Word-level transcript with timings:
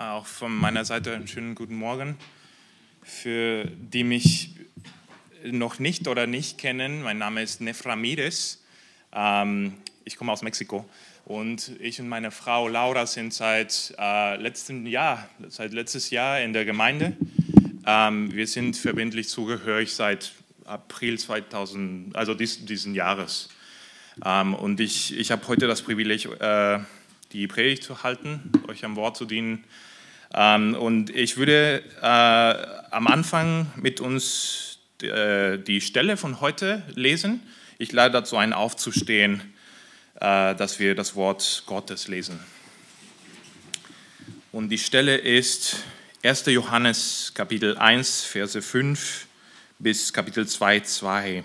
Auch 0.00 0.24
von 0.24 0.56
meiner 0.56 0.86
Seite 0.86 1.14
einen 1.14 1.28
schönen 1.28 1.54
guten 1.54 1.74
Morgen. 1.74 2.16
Für 3.02 3.66
die 3.66 4.02
mich 4.02 4.54
noch 5.44 5.78
nicht 5.78 6.08
oder 6.08 6.26
nicht 6.26 6.56
kennen, 6.56 7.02
mein 7.02 7.18
Name 7.18 7.42
ist 7.42 7.60
Neframides. 7.60 8.64
Ähm, 9.12 9.74
ich 10.06 10.16
komme 10.16 10.32
aus 10.32 10.40
Mexiko 10.40 10.88
und 11.26 11.72
ich 11.80 12.00
und 12.00 12.08
meine 12.08 12.30
Frau 12.30 12.66
Laura 12.66 13.04
sind 13.04 13.34
seit 13.34 13.94
äh, 13.98 14.36
letztem 14.36 14.86
Jahr, 14.86 15.28
seit 15.48 15.74
letztes 15.74 16.08
Jahr 16.08 16.40
in 16.40 16.54
der 16.54 16.64
Gemeinde. 16.64 17.14
Ähm, 17.84 18.32
wir 18.32 18.46
sind 18.46 18.78
verbindlich 18.78 19.28
zugehörig 19.28 19.92
seit 19.92 20.32
April 20.64 21.18
2000, 21.18 22.16
also 22.16 22.32
dies, 22.32 22.64
diesen 22.64 22.94
Jahres. 22.94 23.50
Ähm, 24.24 24.54
und 24.54 24.80
ich, 24.80 25.14
ich 25.18 25.30
habe 25.30 25.46
heute 25.46 25.66
das 25.66 25.82
Privileg, 25.82 26.24
äh, 26.40 26.78
die 27.32 27.46
Predigt 27.46 27.82
zu 27.82 28.02
halten, 28.02 28.50
euch 28.66 28.82
am 28.86 28.96
Wort 28.96 29.18
zu 29.18 29.26
dienen. 29.26 29.62
Ähm, 30.32 30.74
und 30.74 31.10
ich 31.10 31.36
würde 31.36 31.82
äh, 32.00 32.94
am 32.94 33.06
Anfang 33.06 33.70
mit 33.76 34.00
uns 34.00 34.78
äh, 35.02 35.58
die 35.58 35.80
Stelle 35.80 36.16
von 36.16 36.40
heute 36.40 36.82
lesen. 36.94 37.42
Ich 37.78 37.92
lade 37.92 38.12
dazu 38.12 38.36
ein, 38.36 38.52
aufzustehen, 38.52 39.40
äh, 40.16 40.54
dass 40.54 40.78
wir 40.78 40.94
das 40.94 41.16
Wort 41.16 41.64
Gottes 41.66 42.08
lesen. 42.08 42.38
Und 44.52 44.68
die 44.68 44.78
Stelle 44.78 45.16
ist 45.16 45.76
1. 46.22 46.46
Johannes 46.46 47.32
Kapitel 47.34 47.76
1, 47.76 48.24
Verse 48.24 48.60
5 48.60 49.26
bis 49.78 50.12
Kapitel 50.12 50.46
2, 50.46 50.80
2. 50.80 51.44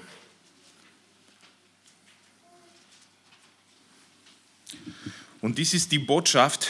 Und 5.42 5.58
dies 5.58 5.74
ist 5.74 5.92
die 5.92 6.00
Botschaft, 6.00 6.68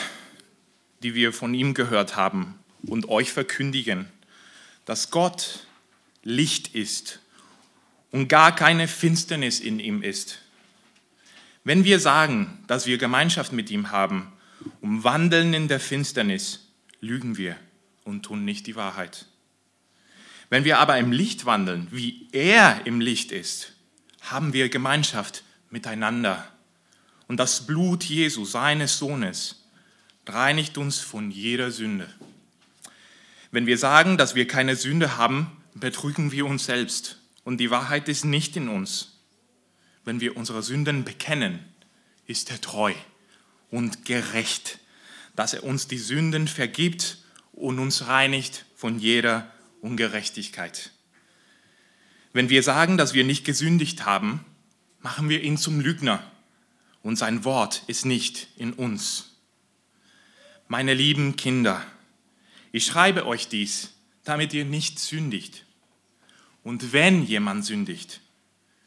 die 1.04 1.16
wir 1.16 1.34
von 1.34 1.54
ihm 1.54 1.74
gehört 1.74 2.16
haben 2.16 2.56
und 2.88 3.10
euch 3.10 3.32
verkündigen, 3.32 4.08
dass 4.86 5.12
Gott 5.12 5.68
Licht 6.24 6.74
ist 6.74 7.20
und 8.12 8.28
gar 8.28 8.56
keine 8.56 8.88
Finsternis 8.88 9.60
in 9.60 9.80
ihm 9.80 10.02
ist. 10.02 10.40
Wenn 11.64 11.84
wir 11.84 12.00
sagen, 12.00 12.64
dass 12.68 12.86
wir 12.86 12.98
Gemeinschaft 12.98 13.52
mit 13.52 13.70
ihm 13.72 13.92
haben 13.92 14.32
und 14.82 15.04
wandeln 15.04 15.54
in 15.54 15.68
der 15.68 15.80
Finsternis, 15.80 16.68
lügen 17.02 17.38
wir 17.38 17.56
und 18.04 18.24
tun 18.24 18.46
nicht 18.46 18.68
die 18.68 18.76
Wahrheit. 18.76 19.26
Wenn 20.50 20.64
wir 20.64 20.80
aber 20.80 20.98
im 20.98 21.12
Licht 21.12 21.46
wandeln, 21.46 21.88
wie 21.92 22.28
er 22.32 22.86
im 22.86 23.02
Licht 23.02 23.32
ist, 23.32 23.74
haben 24.22 24.54
wir 24.54 24.70
Gemeinschaft 24.70 25.44
miteinander. 25.70 26.48
Und 27.28 27.38
das 27.38 27.66
Blut 27.66 28.04
Jesu, 28.04 28.46
seines 28.46 28.98
Sohnes, 28.98 29.65
reinigt 30.34 30.78
uns 30.78 31.00
von 31.00 31.32
jeder 31.32 31.72
Sünde. 31.72 32.08
Wenn 33.52 33.68
wir 33.68 33.78
sagen, 33.78 34.18
dass 34.18 34.36
wir 34.36 34.48
keine 34.48 34.76
Sünde 34.76 35.18
haben, 35.18 35.52
betrügen 35.74 36.32
wir 36.32 36.46
uns 36.46 36.66
selbst 36.66 37.20
und 37.44 37.58
die 37.58 37.72
Wahrheit 37.72 38.10
ist 38.10 38.26
nicht 38.26 38.56
in 38.58 38.68
uns. 38.68 39.20
Wenn 40.04 40.22
wir 40.22 40.38
unsere 40.38 40.62
Sünden 40.62 41.04
bekennen, 41.04 41.60
ist 42.28 42.52
er 42.52 42.62
treu 42.62 42.94
und 43.72 44.06
gerecht, 44.06 44.80
dass 45.36 45.54
er 45.54 45.64
uns 45.64 45.88
die 45.88 45.98
Sünden 45.98 46.48
vergibt 46.48 47.20
und 47.54 47.80
uns 47.80 48.08
reinigt 48.08 48.66
von 48.76 49.00
jeder 49.00 49.52
Ungerechtigkeit. 49.82 50.92
Wenn 52.34 52.50
wir 52.50 52.64
sagen, 52.64 52.98
dass 52.98 53.14
wir 53.14 53.24
nicht 53.24 53.46
gesündigt 53.46 54.06
haben, 54.06 54.44
machen 55.02 55.30
wir 55.30 55.42
ihn 55.42 55.58
zum 55.58 55.80
Lügner 55.80 56.22
und 57.04 57.16
sein 57.16 57.46
Wort 57.46 57.84
ist 57.88 58.06
nicht 58.06 58.48
in 58.58 58.74
uns. 58.74 59.35
Meine 60.68 60.96
lieben 60.96 61.36
Kinder, 61.36 61.86
ich 62.72 62.86
schreibe 62.86 63.28
euch 63.28 63.48
dies, 63.48 63.92
damit 64.24 64.52
ihr 64.54 64.66
nicht 64.66 65.00
sündigt. 65.00 65.64
Und 66.64 66.92
wenn 66.92 67.24
jemand 67.24 67.66
sündigt, 67.66 68.20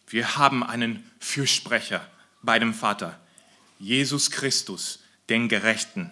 wir 0.08 0.36
haben 0.36 0.64
einen 0.64 1.08
Fürsprecher 1.20 2.04
bei 2.42 2.58
dem 2.58 2.74
Vater, 2.74 3.20
Jesus 3.78 4.32
Christus, 4.32 5.04
den 5.28 5.48
Gerechten. 5.48 6.10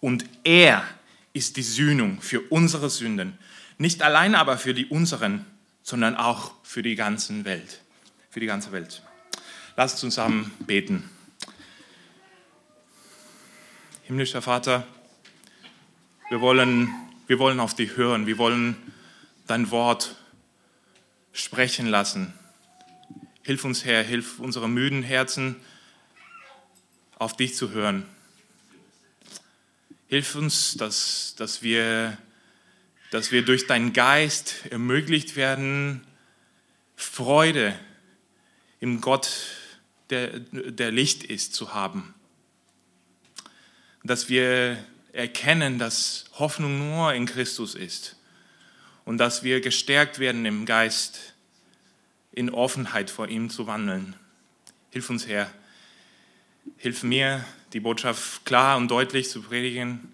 Und 0.00 0.24
er 0.44 0.86
ist 1.32 1.56
die 1.56 1.62
Sühnung 1.62 2.20
für 2.20 2.40
unsere 2.42 2.88
Sünden, 2.88 3.36
nicht 3.78 4.02
allein 4.02 4.36
aber 4.36 4.56
für 4.56 4.72
die 4.72 4.86
unseren, 4.86 5.44
sondern 5.82 6.16
auch 6.16 6.52
für 6.62 6.82
die 6.82 6.94
ganze 6.94 7.44
Welt, 7.44 7.80
für 8.30 8.38
die 8.38 8.46
ganze 8.46 8.70
Welt. 8.70 9.02
Lasst 9.76 10.02
uns 10.04 10.14
zusammen 10.14 10.52
beten. 10.60 11.10
Himmlischer 14.06 14.40
Vater, 14.40 14.86
wir 16.30 16.40
wollen, 16.40 16.94
wir 17.26 17.40
wollen 17.40 17.58
auf 17.58 17.74
dich 17.74 17.96
hören, 17.96 18.28
wir 18.28 18.38
wollen 18.38 18.76
dein 19.48 19.72
Wort 19.72 20.14
sprechen 21.32 21.88
lassen. 21.88 22.32
Hilf 23.42 23.64
uns, 23.64 23.84
Herr, 23.84 24.04
hilf 24.04 24.38
unseren 24.38 24.72
müden 24.72 25.02
Herzen, 25.02 25.56
auf 27.18 27.36
dich 27.36 27.56
zu 27.56 27.72
hören. 27.72 28.06
Hilf 30.06 30.36
uns, 30.36 30.74
dass, 30.74 31.34
dass, 31.36 31.62
wir, 31.62 32.16
dass 33.10 33.32
wir 33.32 33.44
durch 33.44 33.66
deinen 33.66 33.92
Geist 33.92 34.66
ermöglicht 34.70 35.34
werden, 35.34 36.06
Freude 36.94 37.76
im 38.78 39.00
Gott, 39.00 39.32
der, 40.10 40.38
der 40.38 40.92
Licht 40.92 41.24
ist, 41.24 41.54
zu 41.54 41.74
haben 41.74 42.14
dass 44.06 44.28
wir 44.28 44.78
erkennen, 45.12 45.78
dass 45.78 46.26
Hoffnung 46.34 46.78
nur 46.78 47.14
in 47.14 47.26
Christus 47.26 47.74
ist 47.74 48.16
und 49.04 49.18
dass 49.18 49.42
wir 49.42 49.60
gestärkt 49.60 50.18
werden 50.18 50.44
im 50.44 50.66
Geist, 50.66 51.34
in 52.32 52.50
Offenheit 52.50 53.08
vor 53.08 53.28
ihm 53.28 53.48
zu 53.48 53.66
wandeln. 53.66 54.14
Hilf 54.90 55.08
uns, 55.08 55.26
Herr. 55.26 55.50
Hilf 56.76 57.02
mir, 57.02 57.44
die 57.72 57.80
Botschaft 57.80 58.44
klar 58.44 58.76
und 58.76 58.90
deutlich 58.90 59.30
zu 59.30 59.42
predigen, 59.42 60.12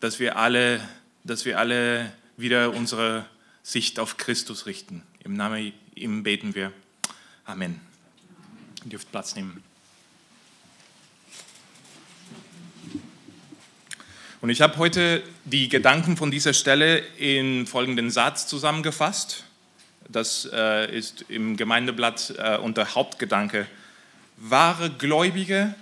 dass 0.00 0.20
wir 0.20 0.36
alle, 0.36 0.86
dass 1.24 1.44
wir 1.44 1.58
alle 1.58 2.12
wieder 2.36 2.72
unsere 2.72 3.26
Sicht 3.62 3.98
auf 3.98 4.16
Christus 4.16 4.66
richten. 4.66 5.02
Im 5.24 5.34
Namen 5.34 5.72
ihm 5.94 6.22
beten 6.22 6.54
wir. 6.54 6.72
Amen. 7.44 7.80
Ihr 8.84 8.90
dürft 8.90 9.10
Platz 9.10 9.34
nehmen. 9.34 9.64
Und 14.46 14.50
ich 14.50 14.60
habe 14.60 14.76
heute 14.76 15.24
die 15.44 15.68
Gedanken 15.68 16.16
von 16.16 16.30
dieser 16.30 16.52
Stelle 16.52 16.98
in 17.18 17.66
folgenden 17.66 18.12
Satz 18.12 18.46
zusammengefasst. 18.46 19.42
Das 20.08 20.48
äh, 20.52 20.88
ist 20.96 21.24
im 21.28 21.56
Gemeindeblatt 21.56 22.32
äh, 22.38 22.56
unter 22.56 22.94
Hauptgedanke. 22.94 23.66
Wahre 24.36 24.90
Gläubige 24.90 25.74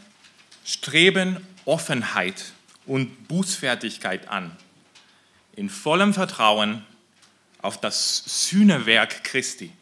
streben 0.65 1.47
Offenheit 1.67 2.43
und 2.87 3.29
Bußfertigkeit 3.29 4.29
an, 4.29 4.57
in 5.57 5.69
vollem 5.69 6.15
Vertrauen 6.15 6.87
auf 7.61 7.79
das 7.79 8.49
Sühnewerk 8.49 9.25
Christi, 9.25 9.73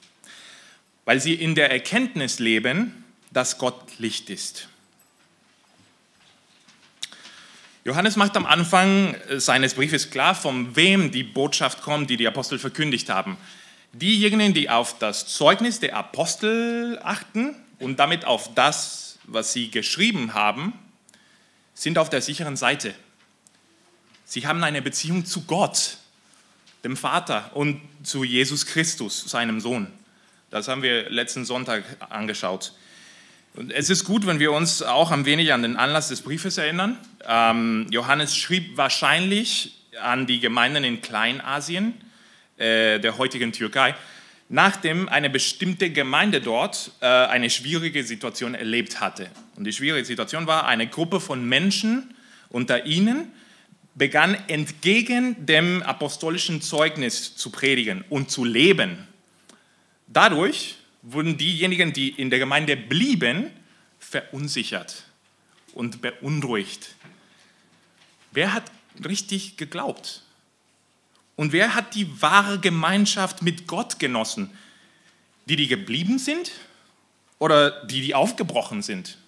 weil 1.04 1.20
sie 1.20 1.34
in 1.34 1.54
der 1.54 1.70
Erkenntnis 1.70 2.40
leben, 2.40 3.04
dass 3.30 3.58
Gott 3.58 4.00
Licht 4.00 4.28
ist. 4.28 4.66
Johannes 7.84 8.14
macht 8.14 8.36
am 8.36 8.46
Anfang 8.46 9.14
äh, 9.14 9.40
seines 9.40 9.74
Briefes 9.74 10.10
klar, 10.10 10.34
von 10.34 10.76
wem 10.76 11.10
die 11.10 11.24
Botschaft 11.24 11.82
kommt, 11.82 12.10
die 12.10 12.16
die 12.16 12.28
Apostel 12.28 12.58
verkündigt 12.58 13.08
haben. 13.08 13.36
Diejenigen, 13.92 14.54
die 14.54 14.70
auf 14.70 14.98
das 14.98 15.26
Zeugnis 15.26 15.80
der 15.80 15.96
Apostel 15.96 17.00
achten 17.02 17.56
und 17.80 17.98
damit 17.98 18.24
auf 18.24 18.54
das, 18.54 19.18
was 19.24 19.52
sie 19.52 19.70
geschrieben 19.70 20.32
haben, 20.34 20.72
sind 21.74 21.98
auf 21.98 22.08
der 22.08 22.22
sicheren 22.22 22.56
Seite. 22.56 22.94
Sie 24.24 24.46
haben 24.46 24.62
eine 24.62 24.80
Beziehung 24.80 25.24
zu 25.24 25.42
Gott, 25.42 25.98
dem 26.84 26.96
Vater 26.96 27.50
und 27.54 27.80
zu 28.02 28.24
Jesus 28.24 28.64
Christus, 28.66 29.24
seinem 29.24 29.60
Sohn. 29.60 29.88
Das 30.50 30.68
haben 30.68 30.82
wir 30.82 31.10
letzten 31.10 31.44
Sonntag 31.44 31.84
angeschaut. 32.08 32.72
Und 33.54 33.70
es 33.70 33.90
ist 33.90 34.04
gut, 34.04 34.26
wenn 34.26 34.38
wir 34.38 34.52
uns 34.52 34.82
auch 34.82 35.10
ein 35.10 35.26
wenig 35.26 35.52
an 35.52 35.62
den 35.62 35.76
Anlass 35.76 36.08
des 36.08 36.22
Briefes 36.22 36.56
erinnern. 36.56 36.96
Ähm, 37.26 37.86
Johannes 37.90 38.34
schrieb 38.34 38.78
wahrscheinlich 38.78 39.78
an 40.00 40.26
die 40.26 40.40
Gemeinden 40.40 40.84
in 40.84 41.02
Kleinasien, 41.02 41.92
äh, 42.56 42.98
der 42.98 43.18
heutigen 43.18 43.52
Türkei, 43.52 43.94
nachdem 44.48 45.06
eine 45.10 45.28
bestimmte 45.28 45.90
Gemeinde 45.90 46.40
dort 46.40 46.92
äh, 47.00 47.06
eine 47.06 47.50
schwierige 47.50 48.04
Situation 48.04 48.54
erlebt 48.54 49.00
hatte. 49.00 49.28
Und 49.56 49.64
die 49.64 49.72
schwierige 49.74 50.06
Situation 50.06 50.46
war, 50.46 50.66
eine 50.66 50.86
Gruppe 50.86 51.20
von 51.20 51.46
Menschen 51.46 52.14
unter 52.48 52.86
ihnen 52.86 53.32
begann 53.94 54.34
entgegen 54.48 55.44
dem 55.44 55.82
apostolischen 55.82 56.62
Zeugnis 56.62 57.36
zu 57.36 57.50
predigen 57.50 58.02
und 58.08 58.30
zu 58.30 58.46
leben. 58.46 59.06
Dadurch 60.06 60.76
wurden 61.02 61.36
diejenigen, 61.36 61.92
die 61.92 62.10
in 62.10 62.30
der 62.30 62.38
Gemeinde 62.38 62.76
blieben, 62.76 63.50
verunsichert 63.98 65.04
und 65.74 66.00
beunruhigt. 66.00 66.94
Wer 68.30 68.52
hat 68.52 68.70
richtig 69.04 69.56
geglaubt? 69.56 70.22
Und 71.36 71.52
wer 71.52 71.74
hat 71.74 71.94
die 71.94 72.22
wahre 72.22 72.58
Gemeinschaft 72.58 73.42
mit 73.42 73.66
Gott 73.66 73.98
genossen? 73.98 74.50
Die, 75.46 75.56
die 75.56 75.66
geblieben 75.66 76.18
sind 76.18 76.52
oder 77.38 77.84
die, 77.86 78.00
die 78.00 78.14
aufgebrochen 78.14 78.82
sind? 78.82 79.18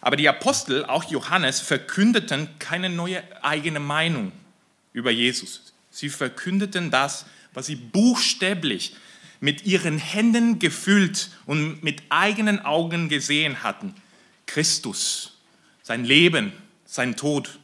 Aber 0.00 0.16
die 0.16 0.28
Apostel, 0.28 0.84
auch 0.84 1.04
Johannes, 1.04 1.60
verkündeten 1.60 2.48
keine 2.58 2.88
neue 2.88 3.22
eigene 3.44 3.78
Meinung 3.78 4.32
über 4.92 5.10
Jesus. 5.10 5.72
Sie 5.90 6.08
verkündeten 6.08 6.90
das, 6.90 7.26
was 7.52 7.66
sie 7.66 7.76
buchstäblich 7.76 8.96
mit 9.42 9.66
ihren 9.66 9.98
Händen 9.98 10.60
gefühlt 10.60 11.28
und 11.46 11.82
mit 11.82 12.00
eigenen 12.10 12.64
Augen 12.64 13.08
gesehen 13.08 13.64
hatten. 13.64 13.92
Christus, 14.46 15.36
sein 15.82 16.04
Leben, 16.04 16.52
sein 16.86 17.16
Tod, 17.16 17.58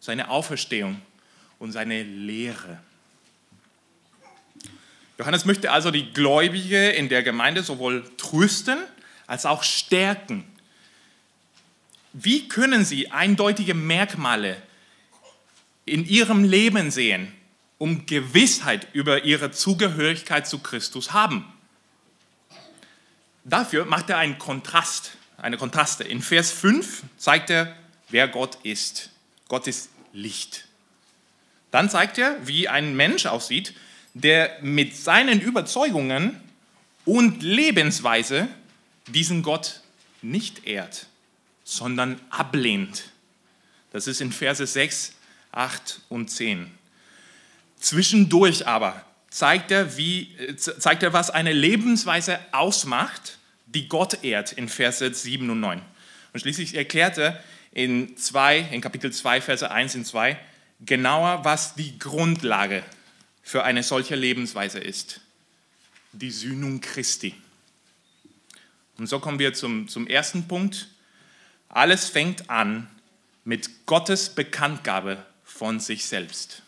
seine 0.00 0.30
Auferstehung 0.30 1.02
und 1.58 1.72
seine 1.72 2.02
Lehre. 2.02 2.80
Johannes 5.18 5.44
möchte 5.44 5.70
also 5.70 5.90
die 5.90 6.14
Gläubige 6.14 6.88
in 6.90 7.10
der 7.10 7.22
Gemeinde 7.22 7.62
sowohl 7.62 8.10
trösten 8.16 8.78
als 9.26 9.44
auch 9.44 9.64
stärken. 9.64 10.44
Wie 12.14 12.48
können 12.48 12.86
sie 12.86 13.10
eindeutige 13.10 13.74
Merkmale 13.74 14.56
in 15.84 16.06
ihrem 16.06 16.42
Leben 16.42 16.90
sehen, 16.90 17.34
um 17.78 18.06
Gewissheit 18.06 18.88
über 18.92 19.24
ihre 19.24 19.50
Zugehörigkeit 19.50 20.46
zu 20.46 20.58
Christus 20.58 21.12
haben? 21.12 21.44
Dafür 23.44 23.86
macht 23.86 24.10
er 24.10 24.18
einen 24.18 24.38
Kontrast, 24.38 25.12
eine 25.38 25.56
Kontraste. 25.56 26.04
In 26.04 26.20
Vers 26.20 26.50
5 26.50 27.02
zeigt 27.16 27.50
er, 27.50 27.74
wer 28.10 28.28
Gott 28.28 28.58
ist. 28.62 29.10
Gott 29.48 29.66
ist 29.66 29.90
Licht. 30.12 30.66
Dann 31.70 31.88
zeigt 31.88 32.18
er, 32.18 32.46
wie 32.46 32.68
ein 32.68 32.96
Mensch 32.96 33.26
aussieht, 33.26 33.74
der 34.14 34.58
mit 34.62 34.96
seinen 34.96 35.40
Überzeugungen 35.40 36.40
und 37.04 37.42
Lebensweise 37.42 38.48
diesen 39.06 39.42
Gott 39.42 39.80
nicht 40.22 40.66
ehrt, 40.66 41.06
sondern 41.64 42.20
ablehnt. 42.30 43.04
Das 43.92 44.06
ist 44.06 44.20
in 44.20 44.32
Verse 44.32 44.66
6, 44.66 45.14
8 45.52 46.00
und 46.08 46.28
10. 46.30 46.77
Zwischendurch 47.78 48.66
aber 48.66 49.04
zeigt 49.30 49.70
er, 49.70 49.96
wie, 49.96 50.36
zeigt 50.56 51.02
er, 51.02 51.12
was 51.12 51.30
eine 51.30 51.52
Lebensweise 51.52 52.38
ausmacht, 52.52 53.38
die 53.66 53.88
Gott 53.88 54.24
ehrt 54.24 54.52
in 54.52 54.68
Verse 54.68 55.12
7 55.12 55.48
und 55.50 55.60
9. 55.60 55.82
Und 56.32 56.40
schließlich 56.40 56.74
erklärt 56.74 57.18
er 57.18 57.42
in, 57.72 58.16
zwei, 58.16 58.58
in 58.58 58.80
Kapitel 58.80 59.12
2, 59.12 59.40
Verse 59.40 59.70
1 59.70 59.94
und 59.96 60.06
2 60.06 60.38
genauer, 60.80 61.44
was 61.44 61.74
die 61.74 61.98
Grundlage 61.98 62.82
für 63.42 63.64
eine 63.64 63.82
solche 63.82 64.14
Lebensweise 64.14 64.78
ist. 64.78 65.20
Die 66.12 66.30
Sühnung 66.30 66.80
Christi. 66.80 67.34
Und 68.96 69.06
so 69.08 69.20
kommen 69.20 69.38
wir 69.38 69.54
zum, 69.54 69.88
zum 69.88 70.06
ersten 70.06 70.48
Punkt. 70.48 70.88
Alles 71.68 72.08
fängt 72.08 72.50
an 72.50 72.88
mit 73.44 73.86
Gottes 73.86 74.30
Bekanntgabe 74.30 75.24
von 75.44 75.80
sich 75.80 76.06
selbst. 76.06 76.62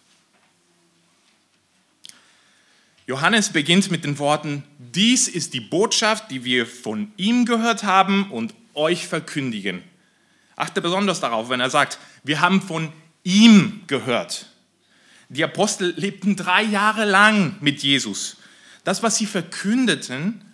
Johannes 3.10 3.48
beginnt 3.48 3.90
mit 3.90 4.04
den 4.04 4.20
Worten, 4.20 4.62
dies 4.78 5.26
ist 5.26 5.52
die 5.52 5.60
Botschaft, 5.60 6.30
die 6.30 6.44
wir 6.44 6.64
von 6.64 7.10
ihm 7.16 7.44
gehört 7.44 7.82
haben 7.82 8.30
und 8.30 8.54
euch 8.72 9.08
verkündigen. 9.08 9.82
Achte 10.54 10.80
besonders 10.80 11.18
darauf, 11.18 11.48
wenn 11.48 11.58
er 11.58 11.70
sagt, 11.70 11.98
wir 12.22 12.40
haben 12.40 12.62
von 12.62 12.92
ihm 13.24 13.82
gehört. 13.88 14.46
Die 15.28 15.42
Apostel 15.42 15.92
lebten 15.96 16.36
drei 16.36 16.62
Jahre 16.62 17.04
lang 17.04 17.56
mit 17.60 17.82
Jesus. 17.82 18.36
Das, 18.84 19.02
was 19.02 19.16
sie 19.16 19.26
verkündeten, 19.26 20.44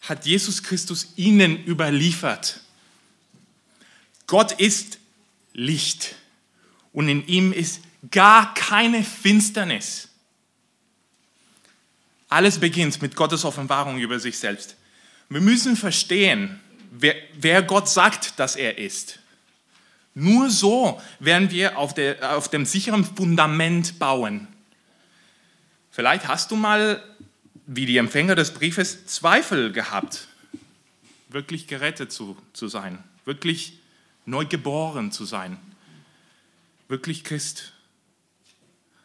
hat 0.00 0.26
Jesus 0.26 0.64
Christus 0.64 1.12
ihnen 1.14 1.64
überliefert. 1.64 2.58
Gott 4.26 4.50
ist 4.50 4.98
Licht 5.52 6.16
und 6.92 7.08
in 7.08 7.24
ihm 7.28 7.52
ist 7.52 7.82
gar 8.10 8.52
keine 8.54 9.04
Finsternis. 9.04 10.09
Alles 12.30 12.60
beginnt 12.60 13.02
mit 13.02 13.16
Gottes 13.16 13.44
Offenbarung 13.44 13.98
über 13.98 14.20
sich 14.20 14.38
selbst. 14.38 14.76
Wir 15.28 15.40
müssen 15.40 15.76
verstehen, 15.76 16.60
wer, 16.92 17.14
wer 17.34 17.62
Gott 17.62 17.88
sagt, 17.88 18.38
dass 18.38 18.56
er 18.56 18.78
ist. 18.78 19.18
Nur 20.14 20.48
so 20.48 21.00
werden 21.18 21.50
wir 21.50 21.76
auf, 21.76 21.92
der, 21.92 22.36
auf 22.36 22.48
dem 22.48 22.66
sicheren 22.66 23.04
Fundament 23.04 23.98
bauen. 23.98 24.46
Vielleicht 25.90 26.28
hast 26.28 26.52
du 26.52 26.56
mal, 26.56 27.02
wie 27.66 27.84
die 27.84 27.96
Empfänger 27.96 28.36
des 28.36 28.54
Briefes, 28.54 29.06
Zweifel 29.06 29.72
gehabt, 29.72 30.28
wirklich 31.28 31.66
gerettet 31.66 32.12
zu, 32.12 32.36
zu 32.52 32.68
sein, 32.68 33.02
wirklich 33.24 33.78
neu 34.24 34.44
geboren 34.44 35.10
zu 35.10 35.24
sein, 35.24 35.56
wirklich 36.86 37.24
Christ. 37.24 37.72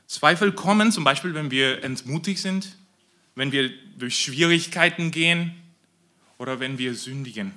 Zweifel 0.08 0.52
kommen 0.52 0.92
zum 0.92 1.04
Beispiel, 1.04 1.34
wenn 1.34 1.50
wir 1.50 1.84
entmutigt 1.84 2.42
sind, 2.42 2.76
wenn 3.36 3.52
wir 3.52 3.70
durch 3.98 4.18
Schwierigkeiten 4.18 5.12
gehen 5.12 5.62
oder 6.38 6.60
wenn 6.60 6.78
wir 6.78 6.96
sündigen. 6.96 7.54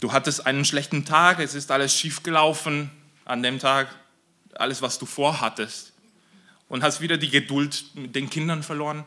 Du 0.00 0.12
hattest 0.12 0.46
einen 0.46 0.64
schlechten 0.64 1.04
Tag, 1.04 1.38
es 1.38 1.54
ist 1.54 1.70
alles 1.70 1.98
schiefgelaufen 1.98 2.90
an 3.24 3.42
dem 3.42 3.58
Tag, 3.58 3.88
alles, 4.54 4.82
was 4.82 4.98
du 4.98 5.06
vorhattest, 5.06 5.92
und 6.68 6.82
hast 6.82 7.00
wieder 7.00 7.16
die 7.16 7.30
Geduld 7.30 7.84
mit 7.94 8.14
den 8.14 8.28
Kindern 8.28 8.62
verloren 8.62 9.04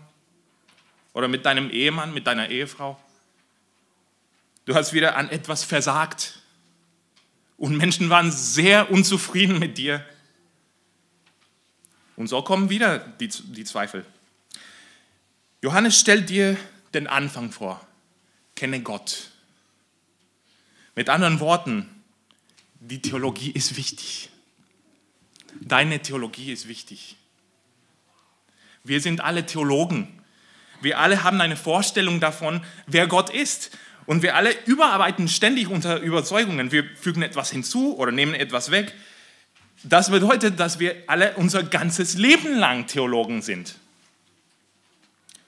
oder 1.13 1.27
mit 1.27 1.45
deinem 1.45 1.69
Ehemann, 1.69 2.13
mit 2.13 2.25
deiner 2.25 2.49
Ehefrau. 2.49 2.99
Du 4.65 4.75
hast 4.75 4.93
wieder 4.93 5.15
an 5.17 5.29
etwas 5.29 5.63
versagt 5.63 6.39
und 7.57 7.77
Menschen 7.77 8.09
waren 8.09 8.31
sehr 8.31 8.91
unzufrieden 8.91 9.59
mit 9.59 9.77
dir. 9.77 10.05
Und 12.19 12.27
so 12.27 12.41
kommen 12.41 12.69
wieder 12.69 12.99
die, 12.99 13.29
die 13.29 13.63
Zweifel. 13.63 14.05
Johannes 15.61 15.97
stellt 15.97 16.29
dir 16.29 16.57
den 16.93 17.07
Anfang 17.07 17.49
vor. 17.49 17.79
Kenne 18.57 18.81
Gott. 18.81 19.29
Mit 20.95 21.07
anderen 21.07 21.39
Worten, 21.39 21.87
die 22.81 23.01
Theologie 23.01 23.51
ist 23.51 23.77
wichtig. 23.77 24.29
Deine 25.61 26.01
Theologie 26.01 26.51
ist 26.51 26.67
wichtig. 26.67 27.15
Wir 28.83 28.99
sind 28.99 29.21
alle 29.21 29.45
Theologen. 29.45 30.21
Wir 30.81 30.99
alle 30.99 31.23
haben 31.23 31.39
eine 31.39 31.55
Vorstellung 31.55 32.19
davon, 32.19 32.65
wer 32.85 33.07
Gott 33.07 33.29
ist. 33.29 33.71
Und 34.05 34.23
wir 34.23 34.35
alle 34.35 34.53
überarbeiten 34.65 35.29
ständig 35.29 35.69
unter 35.69 36.01
Überzeugungen. 36.01 36.73
Wir 36.73 36.83
fügen 36.97 37.21
etwas 37.21 37.49
hinzu 37.49 37.97
oder 37.97 38.11
nehmen 38.11 38.33
etwas 38.33 38.71
weg. 38.71 38.93
Das 39.83 40.11
bedeutet, 40.11 40.59
dass 40.59 40.79
wir 40.79 40.95
alle 41.07 41.35
unser 41.35 41.63
ganzes 41.63 42.15
Leben 42.15 42.57
lang 42.57 42.87
Theologen 42.87 43.41
sind. 43.41 43.75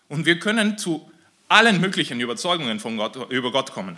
Und 0.07 0.25
wir 0.25 0.39
können 0.39 0.77
zu 0.77 1.09
allen 1.50 1.81
möglichen 1.81 2.19
Überzeugungen 2.21 2.79
von 2.79 2.97
Gott, 2.97 3.29
über 3.29 3.51
Gott 3.51 3.73
kommen. 3.73 3.97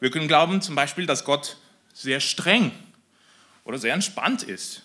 Wir 0.00 0.10
können 0.10 0.28
glauben 0.28 0.60
zum 0.62 0.74
Beispiel, 0.74 1.06
dass 1.06 1.24
Gott 1.24 1.56
sehr 1.94 2.20
streng 2.20 2.72
oder 3.64 3.78
sehr 3.78 3.94
entspannt 3.94 4.42
ist. 4.42 4.82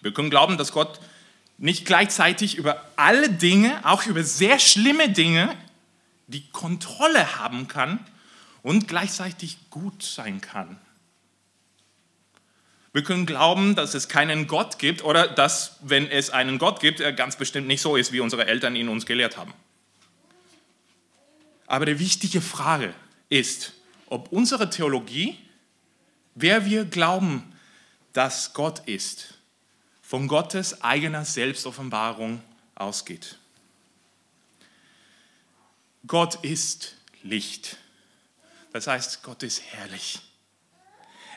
Wir 0.00 0.12
können 0.12 0.30
glauben, 0.30 0.58
dass 0.58 0.72
Gott 0.72 1.00
nicht 1.58 1.86
gleichzeitig 1.86 2.56
über 2.56 2.84
alle 2.96 3.30
Dinge, 3.30 3.84
auch 3.84 4.06
über 4.06 4.22
sehr 4.24 4.58
schlimme 4.58 5.10
Dinge, 5.10 5.54
die 6.26 6.48
Kontrolle 6.50 7.38
haben 7.38 7.68
kann 7.68 8.04
und 8.62 8.88
gleichzeitig 8.88 9.58
gut 9.70 10.02
sein 10.02 10.40
kann. 10.40 10.78
Wir 12.94 13.02
können 13.02 13.26
glauben, 13.26 13.74
dass 13.74 13.92
es 13.94 14.08
keinen 14.08 14.46
Gott 14.46 14.78
gibt 14.78 15.02
oder 15.02 15.26
dass, 15.26 15.78
wenn 15.80 16.08
es 16.08 16.30
einen 16.30 16.58
Gott 16.58 16.78
gibt, 16.78 17.00
er 17.00 17.12
ganz 17.12 17.34
bestimmt 17.34 17.66
nicht 17.66 17.80
so 17.80 17.96
ist, 17.96 18.12
wie 18.12 18.20
unsere 18.20 18.46
Eltern 18.46 18.76
ihn 18.76 18.88
uns 18.88 19.04
gelehrt 19.04 19.36
haben. 19.36 19.52
Aber 21.66 21.86
die 21.86 21.98
wichtige 21.98 22.40
Frage 22.40 22.94
ist, 23.28 23.72
ob 24.06 24.30
unsere 24.30 24.70
Theologie, 24.70 25.36
wer 26.36 26.66
wir 26.66 26.84
glauben, 26.84 27.52
dass 28.12 28.52
Gott 28.52 28.78
ist, 28.86 29.34
von 30.00 30.28
Gottes 30.28 30.82
eigener 30.82 31.24
Selbstoffenbarung 31.24 32.42
ausgeht. 32.76 33.38
Gott 36.06 36.36
ist 36.44 36.94
Licht. 37.24 37.76
Das 38.72 38.86
heißt, 38.86 39.24
Gott 39.24 39.42
ist 39.42 39.62
herrlich. 39.72 40.20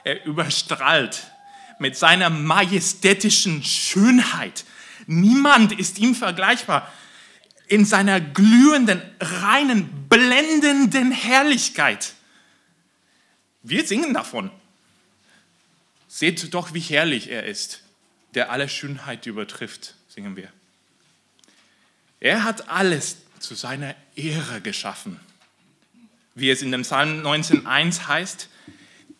Er 0.04 0.24
überstrahlt 0.24 1.32
mit 1.79 1.98
seiner 1.98 2.29
majestätischen 2.29 3.63
Schönheit. 3.63 4.65
Niemand 5.05 5.77
ist 5.77 6.00
ihm 6.00 6.15
vergleichbar. 6.15 6.91
In 7.67 7.86
seiner 7.86 8.22
glühenden, 8.22 9.01
reinen, 9.19 10.07
blendenden 10.07 11.12
Herrlichkeit. 11.12 12.13
Wir 13.63 13.86
singen 13.86 14.13
davon. 14.13 14.51
Seht 16.07 16.53
doch, 16.53 16.74
wie 16.74 16.79
herrlich 16.79 17.29
er 17.29 17.46
ist, 17.46 17.81
der 18.34 18.51
alle 18.51 18.69
Schönheit 18.69 19.25
übertrifft, 19.25 19.96
singen 20.07 20.36
wir. 20.36 20.51
Er 22.19 22.43
hat 22.43 22.69
alles 22.69 23.17
zu 23.39 23.55
seiner 23.55 23.96
Ehre 24.15 24.62
geschaffen. 24.62 25.19
Wie 26.34 26.50
es 26.50 26.62
in 26.62 26.72
dem 26.72 26.84
Psalm 26.84 27.22
19.1 27.22 28.07
heißt, 28.07 28.50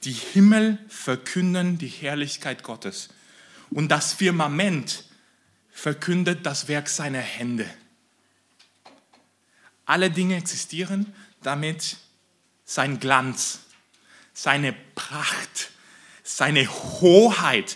die 0.08 0.14
Himmel 0.14 0.78
verkünden 0.88 1.78
die 1.78 1.90
Herrlichkeit 1.90 2.64
Gottes 2.64 3.10
und 3.70 3.90
das 3.90 4.14
Firmament 4.14 5.04
verkündet 5.70 6.46
das 6.46 6.70
Werk 6.70 6.88
seiner 6.88 7.20
Hände. 7.20 7.70
Alle 9.86 10.10
Dinge 10.10 10.38
existieren, 10.38 11.14
damit 11.44 11.98
sein 12.64 13.02
Glanz, 13.02 13.60
seine 14.34 14.74
Pracht, 14.96 15.72
seine 16.24 16.70
Hoheit, 16.70 17.76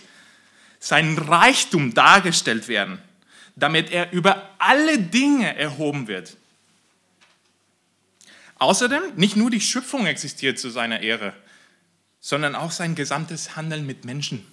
sein 0.78 1.18
Reichtum 1.18 1.92
dargestellt 1.92 2.66
werden, 2.66 2.98
damit 3.56 3.90
er 3.90 4.10
über 4.12 4.48
alle 4.56 4.98
Dinge 4.98 5.54
erhoben 5.54 6.08
wird. 6.08 6.38
Außerdem, 8.58 9.16
nicht 9.16 9.36
nur 9.36 9.50
die 9.50 9.60
Schöpfung 9.60 10.06
existiert 10.06 10.58
zu 10.58 10.70
seiner 10.70 11.00
Ehre, 11.00 11.34
sondern 12.22 12.54
auch 12.54 12.70
sein 12.70 12.94
gesamtes 12.94 13.56
Handeln 13.56 13.84
mit 13.84 14.06
Menschen. 14.06 14.46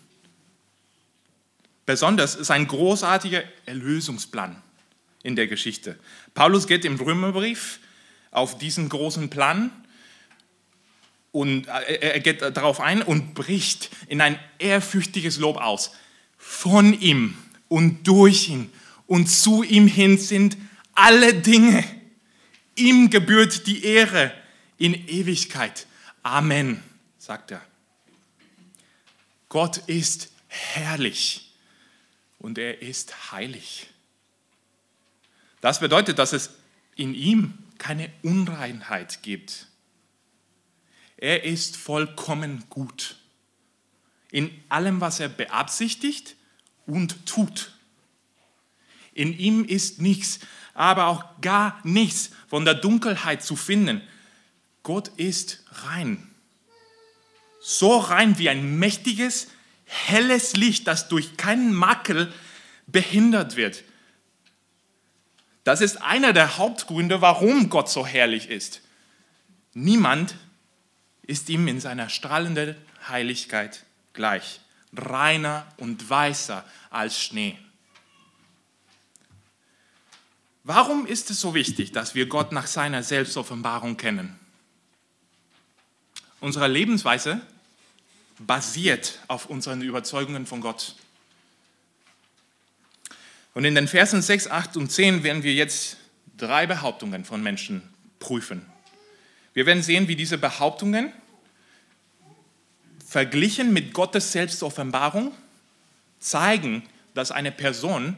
Besonders 1.85 2.33
sein 2.33 2.67
großartiger 2.67 3.43
Erlösungsplan 3.67 4.61
in 5.21 5.35
der 5.35 5.47
Geschichte. 5.47 5.97
Paulus 6.33 6.65
geht 6.67 6.83
im 6.83 6.95
Römerbrief 6.95 7.79
auf 8.31 8.57
diesen 8.57 8.89
großen 8.89 9.29
Plan 9.29 9.71
und 11.31 11.67
er 11.67 12.19
geht 12.19 12.41
darauf 12.41 12.79
ein 12.79 13.03
und 13.03 13.35
bricht 13.35 13.91
in 14.07 14.19
ein 14.19 14.39
ehrfürchtiges 14.57 15.37
Lob 15.37 15.57
aus. 15.57 15.91
Von 16.37 16.99
ihm 16.99 17.37
und 17.67 18.07
durch 18.07 18.49
ihn 18.49 18.71
und 19.05 19.27
zu 19.27 19.61
ihm 19.61 19.85
hin 19.85 20.17
sind 20.17 20.57
alle 20.95 21.35
Dinge. 21.35 21.83
Ihm 22.75 23.11
gebührt 23.11 23.67
die 23.67 23.83
Ehre 23.83 24.33
in 24.77 24.95
Ewigkeit. 25.07 25.85
Amen, 26.23 26.81
sagt 27.29 27.51
er. 27.51 27.61
Gott 29.49 29.77
ist 29.85 30.31
herrlich 30.47 31.53
und 32.39 32.57
er 32.57 32.81
ist 32.81 33.31
heilig. 33.31 33.85
Das 35.61 35.79
bedeutet, 35.79 36.17
dass 36.17 36.33
es 36.33 36.49
in 36.95 37.13
ihm 37.13 37.53
keine 37.77 38.11
Unreinheit 38.23 39.21
gibt. 39.21 39.67
Er 41.17 41.43
ist 41.43 41.77
vollkommen 41.77 42.63
gut 42.67 43.17
in 44.31 44.49
allem, 44.67 44.99
was 44.99 45.19
er 45.19 45.29
beabsichtigt 45.29 46.35
und 46.87 47.27
tut. 47.27 47.77
In 49.13 49.37
ihm 49.37 49.65
ist 49.65 50.01
nichts, 50.01 50.39
aber 50.73 51.05
auch 51.05 51.41
gar 51.41 51.79
nichts 51.83 52.31
von 52.47 52.65
der 52.65 52.73
Dunkelheit 52.73 53.43
zu 53.43 53.55
finden. 53.55 54.01
Gott 54.81 55.09
ist 55.09 55.63
rein. 55.69 56.28
So 57.59 57.97
rein 57.97 58.37
wie 58.37 58.49
ein 58.49 58.79
mächtiges, 58.79 59.47
helles 59.85 60.55
Licht, 60.55 60.87
das 60.87 61.07
durch 61.09 61.37
keinen 61.37 61.73
Makel 61.73 62.31
behindert 62.87 63.55
wird. 63.55 63.83
Das 65.63 65.81
ist 65.81 66.01
einer 66.01 66.33
der 66.33 66.57
Hauptgründe, 66.57 67.21
warum 67.21 67.69
Gott 67.69 67.89
so 67.89 68.05
herrlich 68.05 68.49
ist. 68.49 68.81
Niemand 69.73 70.35
ist 71.23 71.49
ihm 71.49 71.67
in 71.67 71.79
seiner 71.79 72.09
strahlenden 72.09 72.75
Heiligkeit 73.07 73.85
gleich, 74.13 74.61
reiner 74.95 75.67
und 75.77 76.09
weißer 76.09 76.65
als 76.89 77.21
Schnee. 77.21 77.57
Warum 80.63 81.05
ist 81.05 81.29
es 81.29 81.39
so 81.39 81.53
wichtig, 81.53 81.91
dass 81.91 82.15
wir 82.15 82.27
Gott 82.27 82.51
nach 82.51 82.67
seiner 82.67 83.03
Selbstoffenbarung 83.03 83.97
kennen? 83.97 84.39
Unsere 86.41 86.67
Lebensweise 86.67 87.41
basiert 88.39 89.19
auf 89.27 89.47
unseren 89.47 89.81
Überzeugungen 89.81 90.45
von 90.45 90.61
Gott. 90.61 90.95
Und 93.53 93.65
in 93.65 93.75
den 93.75 93.87
Versen 93.87 94.21
6, 94.21 94.47
8 94.47 94.77
und 94.77 94.91
10 94.91 95.23
werden 95.23 95.43
wir 95.43 95.53
jetzt 95.53 95.97
drei 96.37 96.65
Behauptungen 96.65 97.25
von 97.25 97.43
Menschen 97.43 97.81
prüfen. 98.19 98.65
Wir 99.53 99.65
werden 99.65 99.83
sehen, 99.83 100.07
wie 100.07 100.15
diese 100.15 100.37
Behauptungen 100.37 101.11
verglichen 103.05 103.73
mit 103.73 103.93
Gottes 103.93 104.31
Selbstoffenbarung 104.31 105.33
zeigen, 106.19 106.83
dass 107.13 107.31
eine 107.31 107.51
Person 107.51 108.17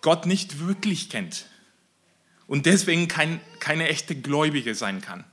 Gott 0.00 0.26
nicht 0.26 0.60
wirklich 0.60 1.10
kennt 1.10 1.46
und 2.46 2.66
deswegen 2.66 3.08
kein, 3.08 3.40
keine 3.58 3.88
echte 3.88 4.14
Gläubige 4.14 4.74
sein 4.74 5.00
kann. 5.00 5.24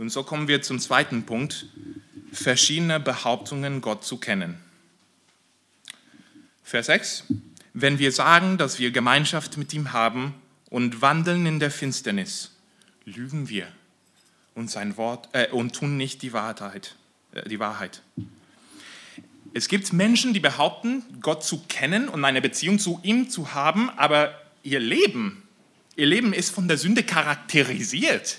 Und 0.00 0.08
so 0.08 0.22
kommen 0.22 0.48
wir 0.48 0.62
zum 0.62 0.78
zweiten 0.78 1.24
Punkt, 1.24 1.66
verschiedene 2.32 2.98
Behauptungen, 2.98 3.82
Gott 3.82 4.02
zu 4.02 4.16
kennen. 4.16 4.58
Vers 6.64 6.86
6. 6.86 7.24
Wenn 7.74 7.98
wir 7.98 8.10
sagen, 8.10 8.56
dass 8.56 8.78
wir 8.78 8.92
Gemeinschaft 8.92 9.58
mit 9.58 9.74
ihm 9.74 9.92
haben 9.92 10.34
und 10.70 11.02
wandeln 11.02 11.44
in 11.44 11.60
der 11.60 11.70
Finsternis, 11.70 12.52
lügen 13.04 13.50
wir 13.50 13.68
und 14.54 14.70
sein 14.70 14.96
Wort 14.96 15.28
äh, 15.32 15.50
und 15.50 15.76
tun 15.76 15.98
nicht 15.98 16.22
die 16.22 16.32
Wahrheit, 16.32 16.96
äh, 17.32 17.46
die 17.46 17.60
Wahrheit. 17.60 18.00
Es 19.52 19.68
gibt 19.68 19.92
Menschen, 19.92 20.32
die 20.32 20.40
behaupten, 20.40 21.04
Gott 21.20 21.44
zu 21.44 21.60
kennen 21.68 22.08
und 22.08 22.24
eine 22.24 22.40
Beziehung 22.40 22.78
zu 22.78 23.00
ihm 23.02 23.28
zu 23.28 23.52
haben, 23.52 23.90
aber 23.90 24.34
ihr 24.62 24.80
Leben, 24.80 25.42
ihr 25.94 26.06
Leben 26.06 26.32
ist 26.32 26.54
von 26.54 26.68
der 26.68 26.78
Sünde 26.78 27.02
charakterisiert. 27.02 28.38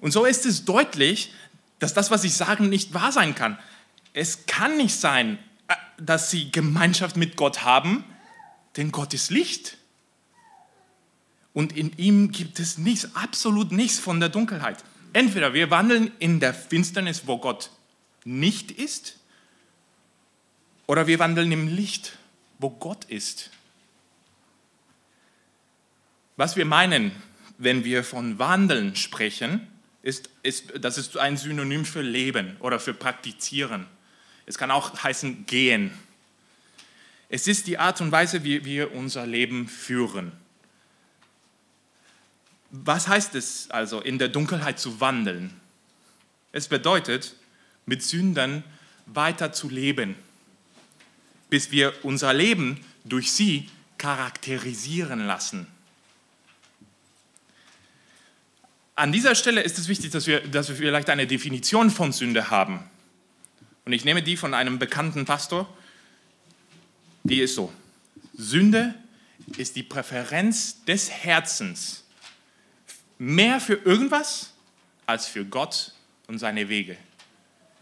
Und 0.00 0.12
so 0.12 0.24
ist 0.24 0.46
es 0.46 0.64
deutlich, 0.64 1.32
dass 1.78 1.94
das, 1.94 2.10
was 2.10 2.22
sie 2.22 2.28
sagen, 2.28 2.68
nicht 2.68 2.94
wahr 2.94 3.12
sein 3.12 3.34
kann. 3.34 3.58
Es 4.12 4.46
kann 4.46 4.76
nicht 4.76 4.94
sein, 4.94 5.38
dass 5.98 6.30
sie 6.30 6.50
Gemeinschaft 6.50 7.16
mit 7.16 7.36
Gott 7.36 7.64
haben, 7.64 8.04
denn 8.76 8.92
Gott 8.92 9.14
ist 9.14 9.30
Licht. 9.30 9.76
Und 11.52 11.76
in 11.76 11.96
ihm 11.96 12.30
gibt 12.32 12.60
es 12.60 12.78
nichts, 12.78 13.14
absolut 13.14 13.72
nichts 13.72 13.98
von 13.98 14.20
der 14.20 14.28
Dunkelheit. 14.28 14.84
Entweder 15.12 15.52
wir 15.52 15.70
wandeln 15.70 16.12
in 16.18 16.40
der 16.40 16.54
Finsternis, 16.54 17.26
wo 17.26 17.38
Gott 17.38 17.70
nicht 18.24 18.70
ist, 18.70 19.16
oder 20.86 21.06
wir 21.06 21.18
wandeln 21.18 21.52
im 21.52 21.68
Licht, 21.68 22.18
wo 22.58 22.70
Gott 22.70 23.04
ist. 23.04 23.50
Was 26.36 26.56
wir 26.56 26.64
meinen, 26.64 27.12
wenn 27.58 27.84
wir 27.84 28.02
von 28.02 28.38
Wandeln 28.38 28.96
sprechen, 28.96 29.68
ist, 30.02 30.30
ist, 30.42 30.72
das 30.80 30.98
ist 30.98 31.16
ein 31.16 31.36
Synonym 31.36 31.84
für 31.84 32.02
Leben 32.02 32.56
oder 32.60 32.80
für 32.80 32.94
Praktizieren. 32.94 33.86
Es 34.46 34.58
kann 34.58 34.70
auch 34.70 35.02
heißen 35.02 35.46
gehen. 35.46 35.90
Es 37.28 37.46
ist 37.46 37.66
die 37.66 37.78
Art 37.78 38.00
und 38.00 38.10
Weise, 38.10 38.42
wie 38.42 38.64
wir 38.64 38.92
unser 38.92 39.26
Leben 39.26 39.68
führen. 39.68 40.32
Was 42.70 43.08
heißt 43.08 43.34
es 43.34 43.70
also, 43.70 44.00
in 44.00 44.18
der 44.18 44.28
Dunkelheit 44.28 44.78
zu 44.78 45.00
wandeln? 45.00 45.60
Es 46.52 46.68
bedeutet, 46.68 47.34
mit 47.86 48.02
Sündern 48.02 48.64
weiter 49.06 49.52
zu 49.52 49.68
leben, 49.68 50.16
bis 51.48 51.70
wir 51.70 51.92
unser 52.04 52.32
Leben 52.32 52.84
durch 53.04 53.32
sie 53.32 53.68
charakterisieren 53.98 55.26
lassen. 55.26 55.66
An 59.00 59.12
dieser 59.12 59.34
Stelle 59.34 59.62
ist 59.62 59.78
es 59.78 59.88
wichtig, 59.88 60.10
dass 60.10 60.26
wir, 60.26 60.46
dass 60.46 60.68
wir 60.68 60.76
vielleicht 60.76 61.08
eine 61.08 61.26
Definition 61.26 61.88
von 61.88 62.12
Sünde 62.12 62.50
haben. 62.50 62.80
Und 63.86 63.94
ich 63.94 64.04
nehme 64.04 64.22
die 64.22 64.36
von 64.36 64.52
einem 64.52 64.78
bekannten 64.78 65.24
Pastor. 65.24 65.66
Die 67.24 67.40
ist 67.40 67.54
so. 67.54 67.72
Sünde 68.34 68.94
ist 69.56 69.76
die 69.76 69.84
Präferenz 69.84 70.84
des 70.84 71.10
Herzens 71.10 72.04
mehr 73.16 73.58
für 73.58 73.76
irgendwas 73.86 74.52
als 75.06 75.26
für 75.26 75.46
Gott 75.46 75.94
und 76.26 76.38
seine 76.38 76.68
Wege. 76.68 76.98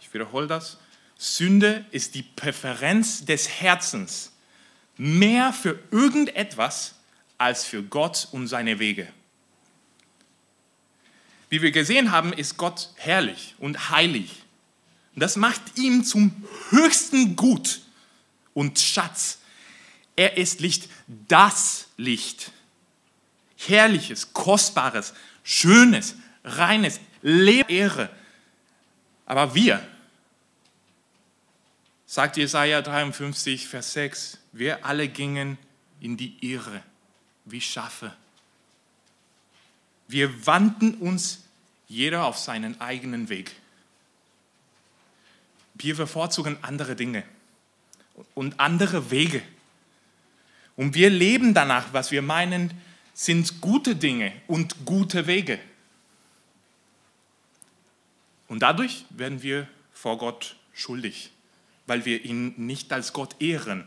Ich 0.00 0.14
wiederhole 0.14 0.46
das. 0.46 0.78
Sünde 1.16 1.84
ist 1.90 2.14
die 2.14 2.22
Präferenz 2.22 3.24
des 3.24 3.48
Herzens 3.48 4.30
mehr 4.96 5.52
für 5.52 5.80
irgendetwas 5.90 6.94
als 7.38 7.64
für 7.64 7.82
Gott 7.82 8.28
und 8.30 8.46
seine 8.46 8.78
Wege. 8.78 9.08
Wie 11.48 11.62
wir 11.62 11.70
gesehen 11.70 12.12
haben, 12.12 12.32
ist 12.32 12.56
Gott 12.56 12.90
herrlich 12.96 13.54
und 13.58 13.90
heilig. 13.90 14.42
Das 15.16 15.36
macht 15.36 15.62
ihn 15.76 16.04
zum 16.04 16.44
höchsten 16.70 17.36
Gut 17.36 17.80
und 18.54 18.78
Schatz. 18.78 19.38
Er 20.14 20.36
ist 20.36 20.60
Licht, 20.60 20.88
das 21.06 21.88
Licht. 21.96 22.52
Herrliches, 23.56 24.32
kostbares, 24.32 25.14
schönes, 25.42 26.14
reines, 26.44 27.00
Ehre. 27.68 28.10
Aber 29.26 29.54
wir, 29.54 29.86
sagt 32.06 32.36
Jesaja 32.36 32.80
53, 32.80 33.66
Vers 33.66 33.92
6, 33.92 34.38
wir 34.52 34.84
alle 34.84 35.08
gingen 35.08 35.58
in 36.00 36.16
die 36.16 36.36
Irre 36.40 36.82
wie 37.44 37.60
Schafe. 37.60 38.14
Wir 40.08 40.46
wandten 40.46 40.94
uns 40.94 41.44
jeder 41.86 42.24
auf 42.24 42.38
seinen 42.38 42.80
eigenen 42.80 43.28
Weg. 43.28 43.54
Wir 45.74 45.96
bevorzugen 45.96 46.56
andere 46.62 46.96
Dinge 46.96 47.22
und 48.34 48.58
andere 48.58 49.10
Wege. 49.10 49.42
Und 50.76 50.94
wir 50.94 51.10
leben 51.10 51.54
danach, 51.54 51.92
was 51.92 52.10
wir 52.10 52.22
meinen, 52.22 52.72
sind 53.14 53.60
gute 53.60 53.96
Dinge 53.96 54.32
und 54.46 54.84
gute 54.84 55.26
Wege. 55.26 55.58
Und 58.48 58.60
dadurch 58.60 59.04
werden 59.10 59.42
wir 59.42 59.68
vor 59.92 60.18
Gott 60.18 60.56
schuldig, 60.72 61.30
weil 61.86 62.04
wir 62.04 62.24
ihn 62.24 62.54
nicht 62.56 62.92
als 62.92 63.12
Gott 63.12 63.36
ehren 63.40 63.86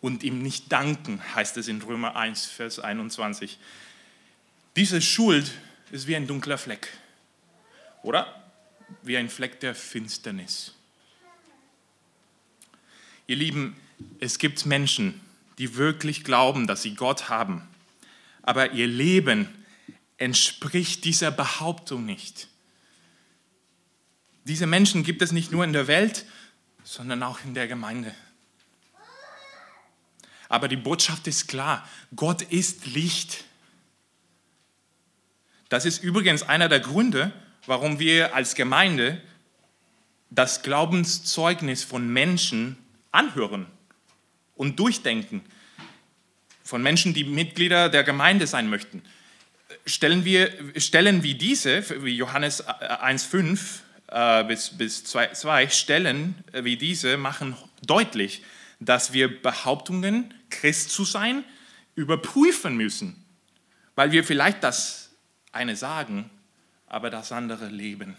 und 0.00 0.22
ihm 0.22 0.42
nicht 0.42 0.70
danken, 0.70 1.20
heißt 1.34 1.56
es 1.56 1.66
in 1.66 1.82
Römer 1.82 2.14
1, 2.14 2.46
Vers 2.46 2.78
21. 2.78 3.58
Diese 4.78 5.02
Schuld 5.02 5.50
ist 5.90 6.06
wie 6.06 6.14
ein 6.14 6.28
dunkler 6.28 6.56
Fleck, 6.56 6.86
oder? 8.04 8.48
Wie 9.02 9.16
ein 9.16 9.28
Fleck 9.28 9.58
der 9.58 9.74
Finsternis. 9.74 10.72
Ihr 13.26 13.34
Lieben, 13.34 13.76
es 14.20 14.38
gibt 14.38 14.66
Menschen, 14.66 15.20
die 15.58 15.74
wirklich 15.74 16.22
glauben, 16.22 16.68
dass 16.68 16.82
sie 16.82 16.94
Gott 16.94 17.28
haben, 17.28 17.66
aber 18.42 18.70
ihr 18.70 18.86
Leben 18.86 19.48
entspricht 20.16 21.04
dieser 21.04 21.32
Behauptung 21.32 22.06
nicht. 22.06 22.46
Diese 24.44 24.68
Menschen 24.68 25.02
gibt 25.02 25.22
es 25.22 25.32
nicht 25.32 25.50
nur 25.50 25.64
in 25.64 25.72
der 25.72 25.88
Welt, 25.88 26.24
sondern 26.84 27.24
auch 27.24 27.40
in 27.44 27.52
der 27.52 27.66
Gemeinde. 27.66 28.14
Aber 30.48 30.68
die 30.68 30.76
Botschaft 30.76 31.26
ist 31.26 31.48
klar, 31.48 31.84
Gott 32.14 32.42
ist 32.42 32.86
Licht. 32.86 33.44
Das 35.68 35.84
ist 35.84 36.02
übrigens 36.02 36.42
einer 36.42 36.68
der 36.68 36.80
Gründe, 36.80 37.32
warum 37.66 37.98
wir 37.98 38.34
als 38.34 38.54
Gemeinde 38.54 39.20
das 40.30 40.62
Glaubenszeugnis 40.62 41.84
von 41.84 42.08
Menschen 42.08 42.78
anhören 43.12 43.66
und 44.54 44.78
durchdenken. 44.78 45.42
Von 46.62 46.82
Menschen, 46.82 47.14
die 47.14 47.24
Mitglieder 47.24 47.88
der 47.88 48.04
Gemeinde 48.04 48.46
sein 48.46 48.68
möchten. 48.68 49.02
Stellen 49.86 50.24
wir 50.24 50.50
Stellen 50.76 51.22
wie 51.22 51.34
diese, 51.34 52.04
wie 52.04 52.16
Johannes 52.16 52.66
1,5 52.66 53.80
äh, 54.08 54.44
bis, 54.44 54.70
bis 54.76 55.04
2, 55.04 55.68
Stellen 55.68 56.34
wie 56.52 56.76
diese 56.76 57.16
machen 57.16 57.56
deutlich, 57.84 58.42
dass 58.80 59.12
wir 59.12 59.42
Behauptungen, 59.42 60.34
Christ 60.50 60.90
zu 60.90 61.04
sein, 61.04 61.44
überprüfen 61.94 62.76
müssen, 62.76 63.24
weil 63.94 64.12
wir 64.12 64.24
vielleicht 64.24 64.62
das 64.62 65.07
eine 65.58 65.76
sagen, 65.76 66.30
aber 66.86 67.10
das 67.10 67.32
andere 67.32 67.68
leben. 67.68 68.16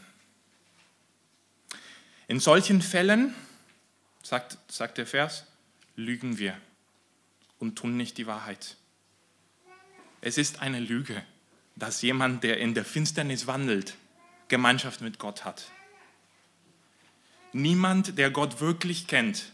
In 2.28 2.40
solchen 2.40 2.82
Fällen, 2.82 3.34
sagt, 4.22 4.58
sagt 4.68 5.00
der 5.00 5.08
Vers, 5.08 5.46
lügen 5.96 6.38
wir 6.38 6.56
und 7.58 7.78
tun 7.78 7.98
nicht 7.98 8.18
die 8.18 8.28
Wahrheit. 8.28 8.76
Es 10.22 10.38
ist 10.38 10.62
eine 10.62 10.80
Lüge, 10.80 11.24
dass 11.76 12.02
jemand, 12.02 12.44
der 12.44 12.60
in 12.60 12.74
der 12.74 12.86
Finsternis 12.86 13.48
wandelt, 13.48 13.96
Gemeinschaft 14.50 15.02
mit 15.02 15.18
Gott 15.18 15.46
hat. 15.46 15.72
Niemand, 17.54 18.18
der 18.18 18.32
Gott 18.32 18.60
wirklich 18.60 19.08
kennt, 19.08 19.52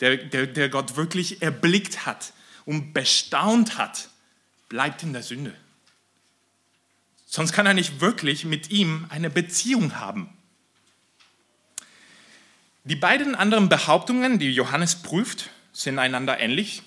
der, 0.00 0.16
der, 0.16 0.46
der 0.48 0.68
Gott 0.68 0.96
wirklich 0.96 1.40
erblickt 1.40 2.04
hat 2.04 2.32
und 2.66 2.92
bestaunt 2.92 3.78
hat, 3.78 4.10
bleibt 4.68 5.02
in 5.02 5.12
der 5.12 5.22
Sünde. 5.22 5.54
Sonst 7.30 7.52
kann 7.52 7.66
er 7.66 7.74
nicht 7.74 8.00
wirklich 8.00 8.46
mit 8.46 8.70
ihm 8.70 9.04
eine 9.10 9.28
Beziehung 9.28 10.00
haben. 10.00 10.30
Die 12.84 12.96
beiden 12.96 13.34
anderen 13.34 13.68
Behauptungen, 13.68 14.38
die 14.38 14.50
Johannes 14.50 15.02
prüft, 15.02 15.50
sind 15.74 15.98
einander 15.98 16.40
ähnlich 16.40 16.82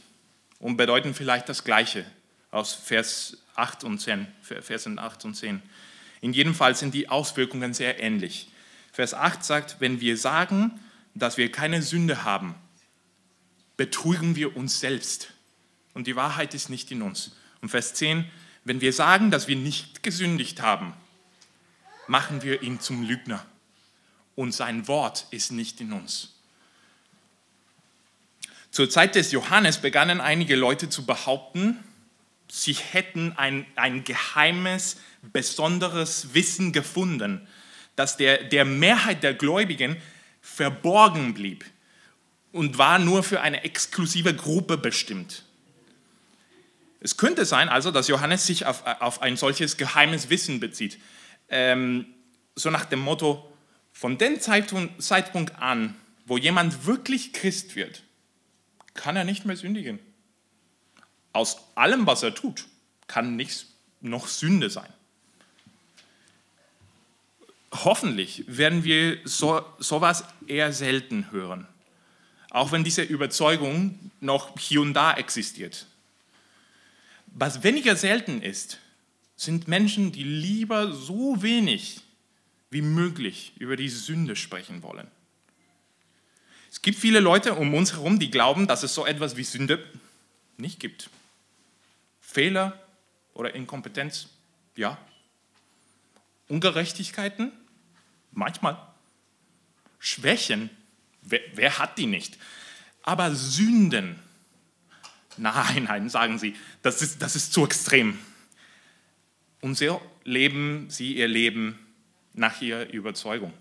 und 0.58 0.78
bedeuten 0.78 1.14
vielleicht 1.14 1.48
das 1.48 1.64
Gleiche 1.64 2.08
aus 2.50 2.74
Vers 2.74 3.38
8 3.56 3.84
und 3.84 4.00
10, 4.00 4.26
Versen 4.42 4.98
8 4.98 5.26
und 5.26 5.36
10. 5.36 5.62
In 6.22 6.34
jedem 6.34 6.56
Fall 6.56 6.76
sind 6.76 6.96
die 6.96 7.08
Auswirkungen 7.08 7.76
sehr 7.76 8.02
ähnlich. 8.02 8.50
Vers 8.92 9.14
8 9.14 9.44
sagt, 9.46 9.76
wenn 9.78 10.02
wir 10.02 10.18
sagen, 10.18 10.80
dass 11.14 11.38
wir 11.38 11.52
keine 11.52 11.84
Sünde 11.84 12.24
haben, 12.24 12.56
betrügen 13.78 14.36
wir 14.36 14.58
uns 14.58 14.80
selbst. 14.80 15.34
Und 15.94 16.08
die 16.08 16.16
Wahrheit 16.16 16.56
ist 16.56 16.70
nicht 16.72 16.90
in 16.90 17.04
uns. 17.04 17.36
Und 17.62 17.70
Vers 17.70 17.94
10, 17.94 18.26
wenn 18.64 18.82
wir 18.82 18.94
sagen, 18.94 19.32
dass 19.32 19.48
wir 19.48 19.56
nicht 19.56 20.04
gesündigt 20.04 20.62
haben, 20.62 20.94
machen 22.08 22.44
wir 22.44 22.62
ihn 22.62 22.80
zum 22.80 23.04
Lügner. 23.04 23.46
Und 24.36 24.54
sein 24.54 24.88
Wort 24.88 25.28
ist 25.32 25.52
nicht 25.52 25.82
in 25.82 25.94
uns. 25.94 26.34
Zur 28.72 28.90
Zeit 28.90 29.16
des 29.16 29.32
Johannes 29.32 29.80
begannen 29.80 30.22
einige 30.22 30.56
Leute 30.56 30.90
zu 30.90 31.06
behaupten, 31.06 31.78
sie 32.50 32.74
hätten 32.74 33.34
ein, 33.38 33.66
ein 33.76 34.04
geheimes, 34.04 34.98
besonderes 35.22 36.34
Wissen 36.34 36.72
gefunden, 36.72 37.48
das 37.96 38.18
der, 38.18 38.44
der 38.44 38.66
Mehrheit 38.66 39.24
der 39.24 39.34
Gläubigen 39.34 39.98
verborgen 40.42 41.34
blieb 41.34 41.66
und 42.52 42.78
war 42.78 43.00
nur 43.00 43.24
für 43.24 43.42
eine 43.42 43.64
exklusive 43.64 44.34
Gruppe 44.34 44.78
bestimmt. 44.78 45.44
Es 47.02 47.18
könnte 47.18 47.46
sein 47.46 47.68
also, 47.68 47.92
dass 47.92 48.08
Johannes 48.08 48.46
sich 48.46 48.66
auf, 48.66 48.86
auf 48.86 49.22
ein 49.22 49.36
solches 49.36 49.76
geheimes 49.76 50.30
Wissen 50.30 50.60
bezieht. 50.60 50.98
Ähm, 51.50 52.06
so 52.56 52.70
nach 52.70 52.86
dem 52.86 53.00
Motto, 53.00 53.52
von 53.92 54.18
dem 54.18 54.40
Zeitpunkt, 54.40 55.04
Zeitpunkt 55.04 55.60
an, 55.60 55.96
wo 56.26 56.38
jemand 56.38 56.86
wirklich 56.86 57.34
Christ 57.34 57.76
wird, 57.76 58.04
kann 58.94 59.16
er 59.16 59.24
nicht 59.24 59.46
mehr 59.46 59.58
sündigen. 59.58 60.00
Aus 61.34 61.58
allem, 61.76 62.08
was 62.08 62.24
er 62.24 62.34
tut, 62.34 62.68
kann 63.08 63.36
nichts 63.36 63.66
noch 64.00 64.28
Sünde 64.28 64.70
sein. 64.70 64.92
Hoffentlich 67.74 68.44
werden 68.48 68.84
wir 68.84 69.18
so, 69.26 69.66
sowas 69.80 70.24
eher 70.48 70.72
selten 70.72 71.32
hören 71.32 71.68
auch 72.52 72.72
wenn 72.74 72.84
diese 72.84 73.02
Überzeugung 73.02 74.12
noch 74.20 74.60
hier 74.60 74.82
und 74.82 74.94
da 74.94 75.14
existiert. 75.14 75.88
Was 77.32 77.64
weniger 77.64 77.96
selten 77.96 78.42
ist, 78.42 78.80
sind 79.36 79.68
Menschen, 79.68 80.12
die 80.12 80.24
lieber 80.24 80.94
so 80.94 81.42
wenig 81.42 82.02
wie 82.70 82.82
möglich 82.82 83.54
über 83.58 83.76
die 83.76 83.90
Sünde 83.90 84.36
sprechen 84.36 84.84
wollen. 84.84 85.08
Es 86.70 86.82
gibt 86.82 86.98
viele 86.98 87.20
Leute 87.20 87.56
um 87.56 87.74
uns 87.74 87.94
herum, 87.94 88.20
die 88.20 88.32
glauben, 88.32 88.68
dass 88.68 88.84
es 88.84 88.94
so 88.94 89.06
etwas 89.06 89.36
wie 89.36 89.44
Sünde 89.44 89.84
nicht 90.58 90.80
gibt. 90.80 91.10
Fehler 92.22 92.80
oder 93.34 93.56
Inkompetenz, 93.56 94.30
ja. 94.76 94.98
Ungerechtigkeiten, 96.48 97.52
manchmal. 98.32 98.78
Schwächen, 100.00 100.70
Wer, 101.22 101.42
wer 101.54 101.78
hat 101.78 101.98
die 101.98 102.08
nicht? 102.08 102.38
Aber 103.04 103.34
Sünden, 103.34 104.20
nein, 105.42 105.86
nein, 105.86 106.10
sagen 106.10 106.40
sie, 106.40 106.56
das 106.82 107.02
ist, 107.02 107.22
das 107.22 107.36
ist 107.36 107.52
zu 107.52 107.66
extrem. 107.66 108.18
Und 109.60 109.78
so 109.78 110.02
leben 110.24 110.86
sie 110.90 111.18
ihr 111.18 111.28
Leben 111.28 111.78
nach 112.34 112.62
ihrer 112.62 112.92
Überzeugung. 112.92 113.54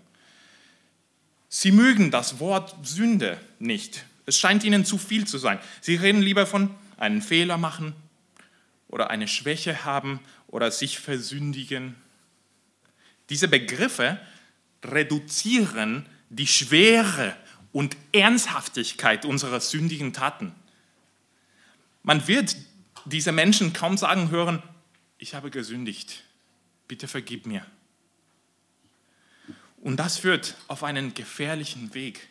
Sie 1.49 1.71
mögen 1.71 2.11
das 2.11 2.39
Wort 2.39 2.75
Sünde 2.87 3.39
nicht. 3.59 4.05
Es 4.25 4.39
scheint 4.39 4.63
ihnen 4.63 4.85
zu 4.85 4.97
viel 4.97 5.27
zu 5.27 5.37
sein. 5.37 5.59
Sie 5.81 5.95
reden 5.95 6.21
lieber 6.21 6.45
von 6.45 6.73
einem 6.97 7.21
Fehler 7.21 7.57
machen 7.57 7.93
oder 8.87 9.09
eine 9.09 9.27
Schwäche 9.27 9.83
haben 9.83 10.19
oder 10.47 10.71
sich 10.71 10.99
versündigen. 10.99 11.95
Diese 13.29 13.47
Begriffe 13.47 14.19
reduzieren 14.83 16.05
die 16.29 16.47
Schwere 16.47 17.35
und 17.71 17.97
Ernsthaftigkeit 18.13 19.25
unserer 19.25 19.59
sündigen 19.59 20.13
Taten. 20.13 20.53
Man 22.03 22.27
wird 22.27 22.55
diese 23.05 23.31
Menschen 23.31 23.73
kaum 23.73 23.97
sagen 23.97 24.29
hören, 24.29 24.61
ich 25.17 25.35
habe 25.35 25.51
gesündigt, 25.51 26.23
bitte 26.87 27.07
vergib 27.07 27.45
mir. 27.45 27.65
Und 29.77 29.97
das 29.97 30.17
führt 30.17 30.55
auf 30.67 30.83
einen 30.83 31.13
gefährlichen 31.13 31.93
Weg. 31.93 32.27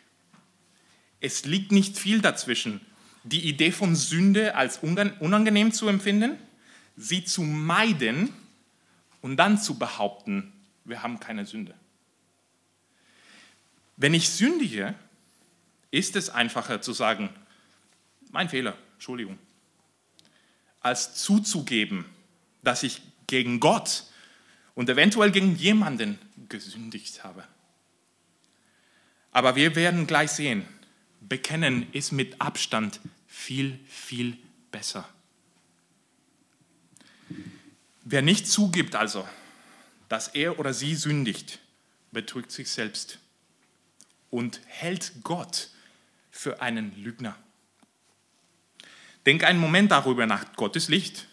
Es 1.19 1.45
liegt 1.45 1.71
nicht 1.71 1.97
viel 1.97 2.21
dazwischen, 2.21 2.81
die 3.23 3.47
Idee 3.47 3.71
von 3.71 3.95
Sünde 3.95 4.55
als 4.55 4.77
unangenehm 4.79 5.71
zu 5.71 5.87
empfinden, 5.87 6.37
sie 6.95 7.23
zu 7.23 7.43
meiden 7.43 8.33
und 9.21 9.37
dann 9.37 9.57
zu 9.57 9.77
behaupten, 9.77 10.51
wir 10.85 11.03
haben 11.03 11.19
keine 11.19 11.45
Sünde. 11.45 11.75
Wenn 13.97 14.13
ich 14.13 14.29
sündige, 14.29 14.95
ist 15.91 16.15
es 16.15 16.29
einfacher 16.29 16.81
zu 16.81 16.93
sagen, 16.93 17.29
mein 18.31 18.49
Fehler, 18.49 18.75
Entschuldigung, 18.93 19.37
als 20.81 21.15
zuzugeben, 21.15 22.05
dass 22.63 22.83
ich 22.83 23.01
gegen 23.27 23.59
Gott 23.59 24.05
und 24.75 24.89
eventuell 24.89 25.31
gegen 25.31 25.55
jemanden 25.55 26.19
gesündigt 26.49 27.23
habe. 27.23 27.43
Aber 29.31 29.55
wir 29.55 29.75
werden 29.75 30.07
gleich 30.07 30.31
sehen, 30.31 30.65
bekennen 31.21 31.91
ist 31.93 32.11
mit 32.11 32.41
Abstand 32.41 32.99
viel, 33.27 33.79
viel 33.87 34.37
besser. 34.71 35.07
Wer 38.03 38.21
nicht 38.21 38.47
zugibt 38.47 38.95
also, 38.95 39.27
dass 40.09 40.27
er 40.29 40.59
oder 40.59 40.73
sie 40.73 40.95
sündigt, 40.95 41.59
betrügt 42.11 42.51
sich 42.51 42.69
selbst 42.69 43.19
und 44.29 44.59
hält 44.65 45.23
Gott 45.23 45.69
für 46.31 46.61
einen 46.61 46.95
Lügner. 47.01 47.37
Denk 49.25 49.43
einen 49.43 49.59
Moment 49.59 49.91
darüber 49.91 50.25
nach. 50.25 50.53
Gottes 50.55 50.87
Licht. 50.89 51.27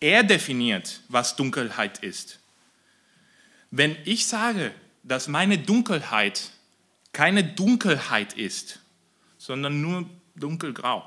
Er 0.00 0.22
definiert, 0.22 1.00
was 1.08 1.36
Dunkelheit 1.36 1.98
ist. 1.98 2.38
Wenn 3.70 3.96
ich 4.04 4.26
sage, 4.26 4.74
dass 5.02 5.28
meine 5.28 5.58
Dunkelheit 5.58 6.50
keine 7.12 7.44
Dunkelheit 7.44 8.34
ist, 8.34 8.80
sondern 9.38 9.80
nur 9.80 10.08
dunkelgrau, 10.36 11.04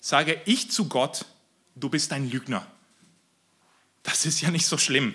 sage 0.00 0.40
ich 0.44 0.70
zu 0.70 0.88
Gott, 0.88 1.24
du 1.74 1.88
bist 1.88 2.12
ein 2.12 2.30
Lügner. 2.30 2.66
Das 4.02 4.26
ist 4.26 4.40
ja 4.40 4.50
nicht 4.50 4.66
so 4.66 4.78
schlimm. 4.78 5.14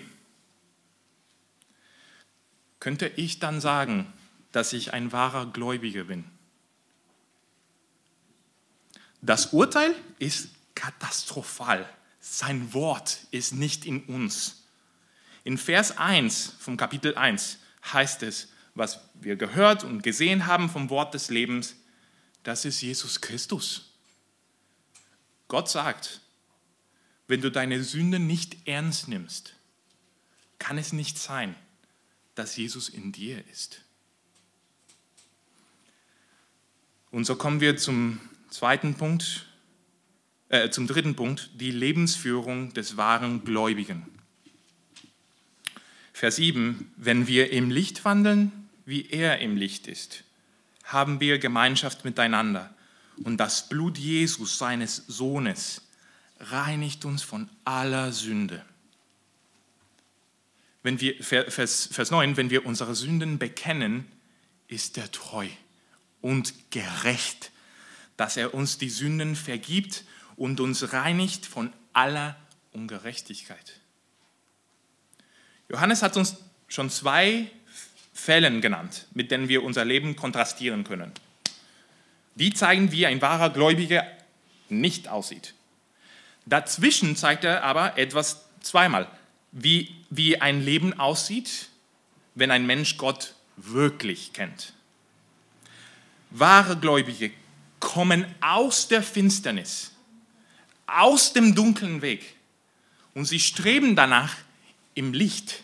Könnte 2.80 3.06
ich 3.16 3.38
dann 3.38 3.60
sagen, 3.60 4.12
dass 4.52 4.72
ich 4.72 4.92
ein 4.92 5.12
wahrer 5.12 5.46
Gläubiger 5.46 6.04
bin? 6.04 6.24
Das 9.22 9.46
Urteil 9.52 9.94
ist 10.18 10.48
katastrophal. 10.74 11.88
Sein 12.20 12.72
Wort 12.72 13.18
ist 13.30 13.54
nicht 13.54 13.84
in 13.84 14.04
uns. 14.04 14.64
In 15.44 15.58
Vers 15.58 15.96
1 15.98 16.56
vom 16.58 16.76
Kapitel 16.76 17.14
1 17.14 17.58
heißt 17.92 18.22
es, 18.22 18.48
was 18.74 19.00
wir 19.14 19.36
gehört 19.36 19.84
und 19.84 20.02
gesehen 20.02 20.46
haben 20.46 20.70
vom 20.70 20.90
Wort 20.90 21.14
des 21.14 21.30
Lebens, 21.30 21.74
das 22.42 22.64
ist 22.64 22.80
Jesus 22.80 23.20
Christus. 23.20 23.90
Gott 25.48 25.68
sagt, 25.68 26.20
wenn 27.26 27.40
du 27.40 27.50
deine 27.50 27.82
Sünde 27.82 28.18
nicht 28.18 28.66
ernst 28.66 29.08
nimmst, 29.08 29.54
kann 30.58 30.78
es 30.78 30.92
nicht 30.92 31.18
sein, 31.18 31.54
dass 32.34 32.56
Jesus 32.56 32.88
in 32.88 33.12
dir 33.12 33.46
ist. 33.48 33.82
Und 37.10 37.24
so 37.24 37.34
kommen 37.34 37.60
wir 37.60 37.76
zum 37.76 38.20
zweiten 38.50 38.94
Punkt, 38.94 39.46
äh, 40.48 40.70
zum 40.70 40.86
dritten 40.86 41.14
Punkt, 41.14 41.50
die 41.54 41.70
Lebensführung 41.70 42.74
des 42.74 42.96
wahren 42.96 43.44
Gläubigen. 43.44 44.06
Vers 46.12 46.36
7, 46.36 46.92
wenn 46.96 47.26
wir 47.26 47.52
im 47.52 47.70
Licht 47.70 48.04
wandeln, 48.04 48.68
wie 48.84 49.08
er 49.08 49.38
im 49.38 49.56
Licht 49.56 49.86
ist, 49.86 50.24
haben 50.84 51.20
wir 51.20 51.38
Gemeinschaft 51.38 52.04
miteinander. 52.04 52.74
Und 53.24 53.38
das 53.38 53.68
Blut 53.68 53.96
Jesus, 53.96 54.58
seines 54.58 54.96
Sohnes, 55.06 55.82
reinigt 56.40 57.04
uns 57.04 57.22
von 57.22 57.48
aller 57.64 58.12
Sünde. 58.12 58.64
Wenn 60.82 61.00
wir, 61.00 61.22
Vers, 61.22 61.88
Vers 61.92 62.10
9, 62.10 62.36
wenn 62.36 62.50
wir 62.50 62.64
unsere 62.64 62.94
Sünden 62.94 63.38
bekennen, 63.38 64.06
ist 64.68 64.96
er 64.96 65.12
treu 65.12 65.46
und 66.22 66.70
gerecht, 66.70 67.50
dass 68.20 68.36
er 68.36 68.52
uns 68.52 68.76
die 68.76 68.90
Sünden 68.90 69.34
vergibt 69.34 70.04
und 70.36 70.60
uns 70.60 70.92
reinigt 70.92 71.46
von 71.46 71.72
aller 71.94 72.36
Ungerechtigkeit. 72.70 73.80
Johannes 75.70 76.02
hat 76.02 76.18
uns 76.18 76.36
schon 76.68 76.90
zwei 76.90 77.50
Fälle 78.12 78.60
genannt, 78.60 79.06
mit 79.14 79.30
denen 79.30 79.48
wir 79.48 79.62
unser 79.62 79.86
Leben 79.86 80.16
kontrastieren 80.16 80.84
können. 80.84 81.12
Die 82.34 82.52
zeigen, 82.52 82.92
wie 82.92 83.06
ein 83.06 83.22
wahrer 83.22 83.48
Gläubiger 83.48 84.06
nicht 84.68 85.08
aussieht. 85.08 85.54
Dazwischen 86.44 87.16
zeigt 87.16 87.44
er 87.44 87.64
aber 87.64 87.96
etwas 87.96 88.44
zweimal, 88.60 89.08
wie, 89.50 89.94
wie 90.10 90.38
ein 90.38 90.62
Leben 90.62 90.92
aussieht, 91.00 91.70
wenn 92.34 92.50
ein 92.50 92.66
Mensch 92.66 92.98
Gott 92.98 93.34
wirklich 93.56 94.34
kennt. 94.34 94.74
Wahre 96.28 96.76
Gläubige 96.76 97.32
kommen 97.80 98.26
aus 98.40 98.88
der 98.88 99.02
Finsternis, 99.02 99.92
aus 100.86 101.32
dem 101.32 101.54
dunklen 101.54 102.02
Weg 102.02 102.36
und 103.14 103.24
sie 103.24 103.40
streben 103.40 103.96
danach, 103.96 104.36
im 104.94 105.12
Licht 105.12 105.62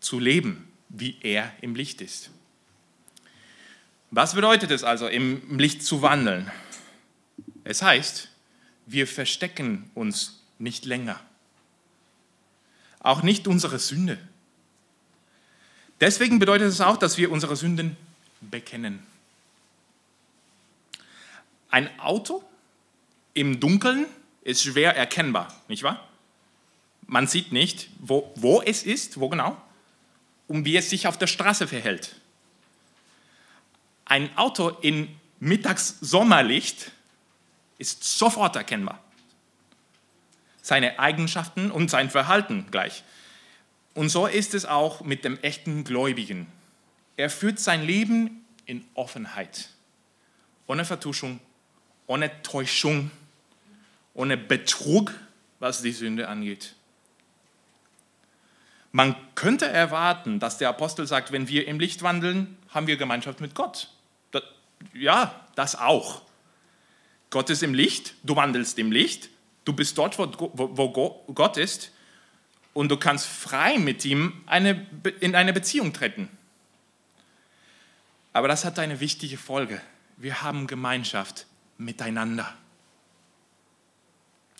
zu 0.00 0.18
leben, 0.18 0.68
wie 0.88 1.16
er 1.22 1.52
im 1.60 1.74
Licht 1.74 2.00
ist. 2.00 2.30
Was 4.10 4.34
bedeutet 4.34 4.70
es 4.70 4.84
also, 4.84 5.08
im 5.08 5.58
Licht 5.58 5.82
zu 5.82 6.02
wandeln? 6.02 6.50
Es 7.64 7.82
heißt, 7.82 8.28
wir 8.86 9.06
verstecken 9.06 9.90
uns 9.94 10.40
nicht 10.58 10.84
länger. 10.84 11.20
Auch 13.00 13.22
nicht 13.22 13.48
unsere 13.48 13.78
Sünde. 13.78 14.18
Deswegen 16.00 16.38
bedeutet 16.38 16.68
es 16.68 16.80
auch, 16.80 16.96
dass 16.96 17.18
wir 17.18 17.30
unsere 17.30 17.56
Sünden 17.56 17.96
bekennen. 18.40 19.02
Ein 21.70 21.88
Auto 22.00 22.42
im 23.34 23.60
Dunkeln 23.60 24.06
ist 24.42 24.62
schwer 24.62 24.96
erkennbar, 24.96 25.52
nicht 25.68 25.82
wahr? 25.82 26.06
Man 27.06 27.26
sieht 27.26 27.52
nicht, 27.52 27.88
wo, 27.98 28.32
wo 28.36 28.62
es 28.62 28.82
ist, 28.82 29.20
wo 29.20 29.28
genau, 29.28 29.60
und 30.48 30.64
wie 30.64 30.76
es 30.76 30.90
sich 30.90 31.06
auf 31.06 31.18
der 31.18 31.26
Straße 31.26 31.68
verhält. 31.68 32.16
Ein 34.04 34.36
Auto 34.36 34.68
in 34.68 35.08
Mittagssommerlicht 35.40 36.92
ist 37.78 38.04
sofort 38.04 38.56
erkennbar. 38.56 39.02
Seine 40.62 40.98
Eigenschaften 40.98 41.70
und 41.70 41.90
sein 41.90 42.10
Verhalten 42.10 42.66
gleich. 42.70 43.04
Und 43.94 44.08
so 44.08 44.26
ist 44.26 44.54
es 44.54 44.64
auch 44.64 45.00
mit 45.02 45.24
dem 45.24 45.38
echten 45.40 45.84
Gläubigen. 45.84 46.46
Er 47.16 47.30
führt 47.30 47.58
sein 47.58 47.84
Leben 47.84 48.44
in 48.66 48.84
Offenheit, 48.94 49.70
ohne 50.66 50.84
Vertuschung, 50.84 51.40
ohne 52.06 52.42
Täuschung, 52.42 53.10
ohne 54.14 54.36
Betrug, 54.36 55.12
was 55.58 55.82
die 55.82 55.92
Sünde 55.92 56.28
angeht. 56.28 56.74
Man 58.92 59.14
könnte 59.34 59.66
erwarten, 59.66 60.40
dass 60.40 60.58
der 60.58 60.70
Apostel 60.70 61.06
sagt, 61.06 61.32
wenn 61.32 61.48
wir 61.48 61.68
im 61.68 61.78
Licht 61.78 62.02
wandeln, 62.02 62.56
haben 62.70 62.86
wir 62.86 62.96
Gemeinschaft 62.96 63.40
mit 63.40 63.54
Gott. 63.54 63.90
Das, 64.30 64.42
ja, 64.94 65.44
das 65.54 65.76
auch. 65.76 66.22
Gott 67.30 67.50
ist 67.50 67.62
im 67.62 67.74
Licht, 67.74 68.14
du 68.22 68.36
wandelst 68.36 68.78
im 68.78 68.92
Licht, 68.92 69.28
du 69.64 69.72
bist 69.74 69.98
dort, 69.98 70.18
wo, 70.18 70.30
wo, 70.54 71.32
Gott 71.34 71.56
ist 71.56 71.92
und 72.72 72.88
du 72.88 72.96
kannst 72.96 73.26
frei 73.26 73.78
mit 73.78 74.04
ihm 74.04 74.42
eine, 74.46 74.86
in 75.20 75.34
eine 75.34 75.52
Beziehung 75.52 75.92
treten. 75.92 76.30
Aber 78.32 78.48
das 78.48 78.64
hat 78.64 78.78
eine 78.78 79.00
wichtige 79.00 79.36
Folge. 79.36 79.80
Wir 80.16 80.42
haben 80.42 80.66
Gemeinschaft 80.66 81.46
miteinander. 81.78 82.54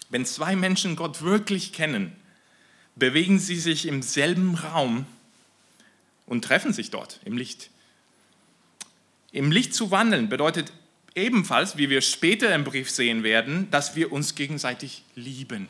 Wenn 0.09 0.25
zwei 0.25 0.57
Menschen 0.57 0.97
Gott 0.97 1.23
wirklich 1.23 1.73
kennen, 1.73 2.13
bewegen 2.95 3.39
sie 3.39 3.57
sich 3.57 3.87
im 3.87 4.03
selben 4.03 4.55
Raum 4.55 5.07
und 6.27 6.45
treffen 6.45 6.73
sich 6.73 6.91
dort 6.91 7.21
im 7.25 7.37
Licht. 7.37 7.71
Im 9.33 9.51
Licht 9.51 9.75
zu 9.75 9.91
wandeln 9.91 10.29
bedeutet 10.29 10.73
ebenfalls, 11.15 11.77
wie 11.77 11.91
wir 11.91 12.01
später 12.01 12.55
im 12.55 12.65
Brief 12.65 12.91
sehen 12.91 13.23
werden, 13.23 13.71
dass 13.71 13.97
wir 13.97 14.13
uns 14.13 14.35
gegenseitig 14.35 15.03
lieben. 15.15 15.69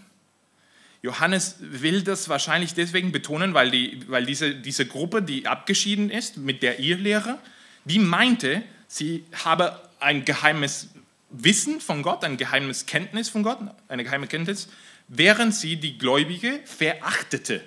Johannes 1.03 1.57
will 1.61 2.03
das 2.03 2.29
wahrscheinlich 2.29 2.75
deswegen 2.75 3.13
betonen, 3.13 3.55
weil, 3.55 3.71
die, 3.71 4.03
weil 4.09 4.27
diese, 4.27 4.55
diese 4.55 4.87
Gruppe, 4.87 5.23
die 5.23 5.47
abgeschieden 5.47 6.11
ist 6.11 6.37
mit 6.37 6.63
der 6.63 6.81
Irrlehre, 6.81 7.39
die 7.85 8.01
meinte, 8.01 8.63
sie 8.89 9.25
habe 9.45 9.81
ein 10.01 10.25
geheimes 10.25 10.89
Wissen 11.43 11.81
von 11.81 12.03
Gott, 12.03 12.25
ein 12.25 12.37
geheimes 12.37 12.87
Kenntnis 12.87 13.29
von 13.29 13.43
Gott, 13.43 13.59
eine 13.89 14.05
geheime 14.05 14.27
Kenntnis, 14.27 14.69
während 15.09 15.55
sie 15.55 15.77
die 15.77 15.99
Gläubige 15.99 16.61
verachtete. 16.65 17.63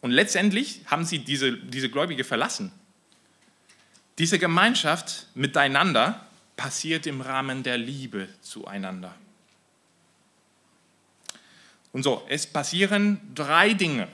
Und 0.00 0.10
letztendlich 0.10 0.80
haben 0.86 1.04
sie 1.04 1.18
diese, 1.18 1.56
diese 1.56 1.90
Gläubige 1.90 2.24
verlassen. 2.24 2.72
Diese 4.18 4.38
Gemeinschaft 4.38 5.26
miteinander 5.34 6.26
passiert 6.56 7.06
im 7.06 7.20
Rahmen 7.20 7.62
der 7.62 7.78
Liebe 7.78 8.28
zueinander. 8.42 9.14
Und 11.92 12.02
so, 12.02 12.24
es 12.28 12.46
passieren 12.46 13.20
drei 13.34 13.74
Dinge, 13.74 14.08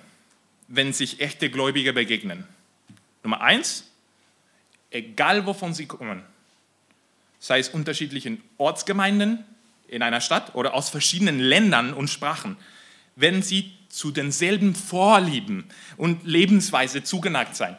wenn 0.68 0.92
sich 0.92 1.20
echte 1.20 1.50
Gläubige 1.50 1.92
begegnen. 1.92 2.46
Nummer 3.22 3.40
eins, 3.40 3.90
egal 4.90 5.46
wovon 5.46 5.74
sie 5.74 5.86
kommen, 5.86 6.22
sei 7.38 7.58
es 7.58 7.68
unterschiedlichen 7.68 8.42
Ortsgemeinden 8.58 9.44
in 9.88 10.02
einer 10.02 10.20
Stadt 10.20 10.54
oder 10.54 10.74
aus 10.74 10.88
verschiedenen 10.88 11.38
Ländern 11.38 11.94
und 11.94 12.08
Sprachen, 12.08 12.56
wenn 13.14 13.42
sie 13.42 13.72
zu 13.88 14.10
denselben 14.10 14.74
Vorlieben 14.74 15.64
und 15.96 16.26
Lebensweise 16.26 17.02
zugeneigt 17.02 17.56
sein. 17.56 17.76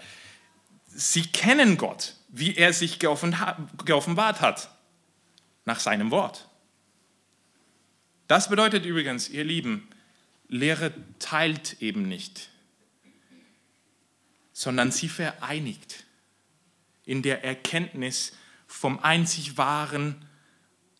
Sie 0.87 1.23
kennen 1.23 1.77
Gott, 1.77 2.15
wie 2.29 2.55
er 2.55 2.73
sich 2.73 2.99
geoffenbart 2.99 4.41
hat, 4.41 4.69
nach 5.65 5.79
seinem 5.79 6.11
Wort. 6.11 6.47
Das 8.27 8.49
bedeutet 8.49 8.85
übrigens, 8.85 9.29
ihr 9.29 9.43
Lieben, 9.43 9.87
Lehre 10.47 10.93
teilt 11.19 11.81
eben 11.81 12.07
nicht, 12.07 12.49
sondern 14.53 14.91
sie 14.91 15.09
vereinigt 15.09 16.05
in 17.05 17.21
der 17.21 17.43
Erkenntnis 17.43 18.33
vom 18.67 18.99
einzig 18.99 19.57
wahren 19.57 20.15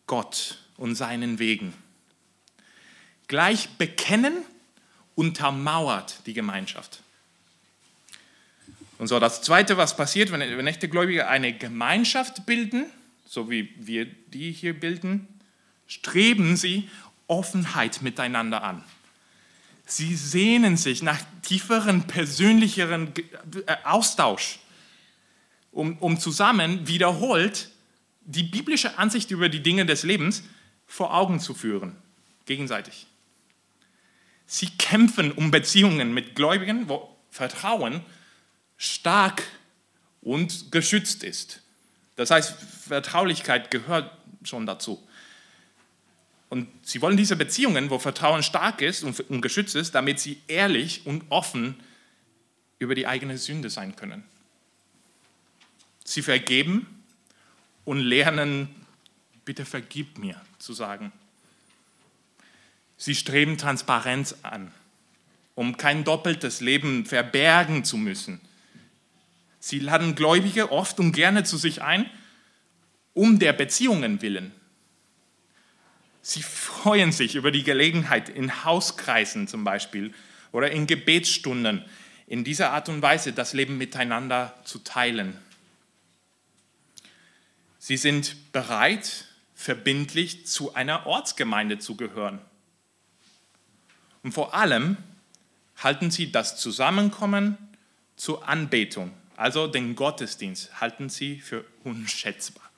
Gott 0.06 0.58
und 0.76 0.94
seinen 0.94 1.38
Wegen. 1.38 1.74
Gleich 3.28 3.68
bekennen 3.76 4.34
untermauert 5.14 6.20
die 6.26 6.32
Gemeinschaft. 6.32 7.02
Und 8.98 9.06
so 9.06 9.20
das 9.20 9.42
Zweite, 9.42 9.76
was 9.76 9.96
passiert, 9.96 10.32
wenn, 10.32 10.40
wenn 10.40 10.66
echte 10.66 10.88
Gläubige 10.88 11.28
eine 11.28 11.56
Gemeinschaft 11.56 12.46
bilden, 12.46 12.86
so 13.26 13.50
wie 13.50 13.72
wir 13.76 14.06
die 14.06 14.50
hier 14.50 14.78
bilden, 14.78 15.28
streben 15.86 16.56
sie 16.56 16.88
Offenheit 17.26 18.02
miteinander 18.02 18.62
an. 18.62 18.84
Sie 19.86 20.16
sehnen 20.16 20.76
sich 20.76 21.02
nach 21.02 21.18
tieferen, 21.42 22.06
persönlicheren 22.06 23.12
äh, 23.66 23.76
Austausch, 23.84 24.58
um, 25.72 25.98
um 25.98 26.18
zusammen 26.18 26.86
wiederholt 26.86 27.70
die 28.22 28.42
biblische 28.42 28.98
Ansicht 28.98 29.30
über 29.30 29.48
die 29.48 29.62
Dinge 29.62 29.86
des 29.86 30.02
Lebens 30.02 30.42
vor 30.86 31.14
Augen 31.14 31.40
zu 31.40 31.54
führen, 31.54 31.96
gegenseitig. 32.46 33.06
Sie 34.46 34.68
kämpfen 34.70 35.32
um 35.32 35.50
Beziehungen 35.50 36.12
mit 36.12 36.34
Gläubigen, 36.34 36.88
wo 36.88 37.14
Vertrauen 37.30 38.02
stark 38.76 39.42
und 40.22 40.72
geschützt 40.72 41.22
ist. 41.22 41.62
Das 42.16 42.30
heißt, 42.30 42.54
Vertraulichkeit 42.88 43.70
gehört 43.70 44.10
schon 44.44 44.66
dazu. 44.66 45.02
Und 46.48 46.68
sie 46.82 47.02
wollen 47.02 47.16
diese 47.16 47.36
Beziehungen, 47.36 47.90
wo 47.90 47.98
Vertrauen 47.98 48.42
stark 48.42 48.80
ist 48.80 49.04
und 49.04 49.42
geschützt 49.42 49.76
ist, 49.76 49.94
damit 49.94 50.18
sie 50.18 50.40
ehrlich 50.48 51.06
und 51.06 51.24
offen 51.28 51.76
über 52.78 52.94
die 52.94 53.06
eigene 53.06 53.36
Sünde 53.36 53.70
sein 53.70 53.96
können. 53.96 54.24
Sie 56.08 56.22
vergeben 56.22 56.86
und 57.84 58.00
lernen, 58.00 58.74
bitte 59.44 59.66
vergib 59.66 60.16
mir 60.16 60.40
zu 60.58 60.72
sagen. 60.72 61.12
Sie 62.96 63.14
streben 63.14 63.58
Transparenz 63.58 64.36
an, 64.42 64.72
um 65.54 65.76
kein 65.76 66.04
doppeltes 66.04 66.62
Leben 66.62 67.04
verbergen 67.04 67.84
zu 67.84 67.98
müssen. 67.98 68.40
Sie 69.60 69.80
laden 69.80 70.14
Gläubige 70.14 70.72
oft 70.72 70.98
und 70.98 71.12
gerne 71.12 71.44
zu 71.44 71.58
sich 71.58 71.82
ein, 71.82 72.08
um 73.12 73.38
der 73.38 73.52
Beziehungen 73.52 74.22
willen. 74.22 74.52
Sie 76.22 76.42
freuen 76.42 77.12
sich 77.12 77.34
über 77.34 77.50
die 77.50 77.64
Gelegenheit, 77.64 78.30
in 78.30 78.64
Hauskreisen 78.64 79.46
zum 79.46 79.62
Beispiel 79.62 80.14
oder 80.52 80.70
in 80.70 80.86
Gebetsstunden 80.86 81.84
in 82.26 82.44
dieser 82.44 82.72
Art 82.72 82.88
und 82.88 83.02
Weise 83.02 83.34
das 83.34 83.52
Leben 83.52 83.76
miteinander 83.76 84.58
zu 84.64 84.78
teilen. 84.78 85.36
Sie 87.78 87.96
sind 87.96 88.52
bereit, 88.52 89.26
verbindlich 89.54 90.46
zu 90.46 90.74
einer 90.74 91.06
Ortsgemeinde 91.06 91.78
zu 91.78 91.96
gehören. 91.96 92.40
Und 94.22 94.32
vor 94.32 94.54
allem 94.54 94.96
halten 95.76 96.10
sie 96.10 96.32
das 96.32 96.56
Zusammenkommen 96.56 97.56
zur 98.16 98.48
Anbetung 98.48 99.12
also 99.38 99.68
den 99.68 99.94
Gottesdienst 99.94 100.80
halten 100.80 101.08
sie 101.08 101.38
für 101.38 101.64
unschätzbar. 101.84 102.68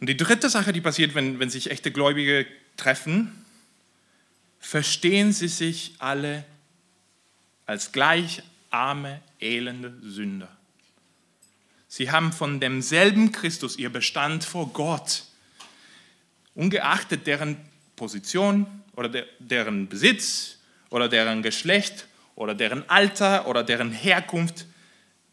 Und 0.00 0.06
die 0.06 0.16
dritte 0.18 0.50
Sache, 0.50 0.74
die 0.74 0.82
passiert, 0.82 1.14
wenn, 1.14 1.38
wenn 1.38 1.48
sich 1.48 1.70
echte 1.70 1.90
Gläubige 1.90 2.46
treffen, 2.76 3.32
verstehen 4.60 5.32
sie 5.32 5.48
sich 5.48 5.94
alle 5.98 6.44
als 7.64 7.92
gleich 7.92 8.42
arme, 8.68 9.22
elende 9.40 9.96
Sünder. 10.02 10.54
Sie 11.94 12.10
haben 12.10 12.32
von 12.32 12.58
demselben 12.58 13.32
Christus 13.32 13.76
ihr 13.76 13.92
Bestand 13.92 14.44
vor 14.44 14.72
Gott, 14.72 15.24
ungeachtet 16.54 17.26
deren 17.26 17.58
Position 17.96 18.66
oder 18.96 19.10
der, 19.10 19.26
deren 19.38 19.88
Besitz 19.90 20.56
oder 20.88 21.10
deren 21.10 21.42
Geschlecht 21.42 22.06
oder 22.34 22.54
deren 22.54 22.88
Alter 22.88 23.46
oder 23.46 23.62
deren 23.62 23.92
Herkunft. 23.92 24.64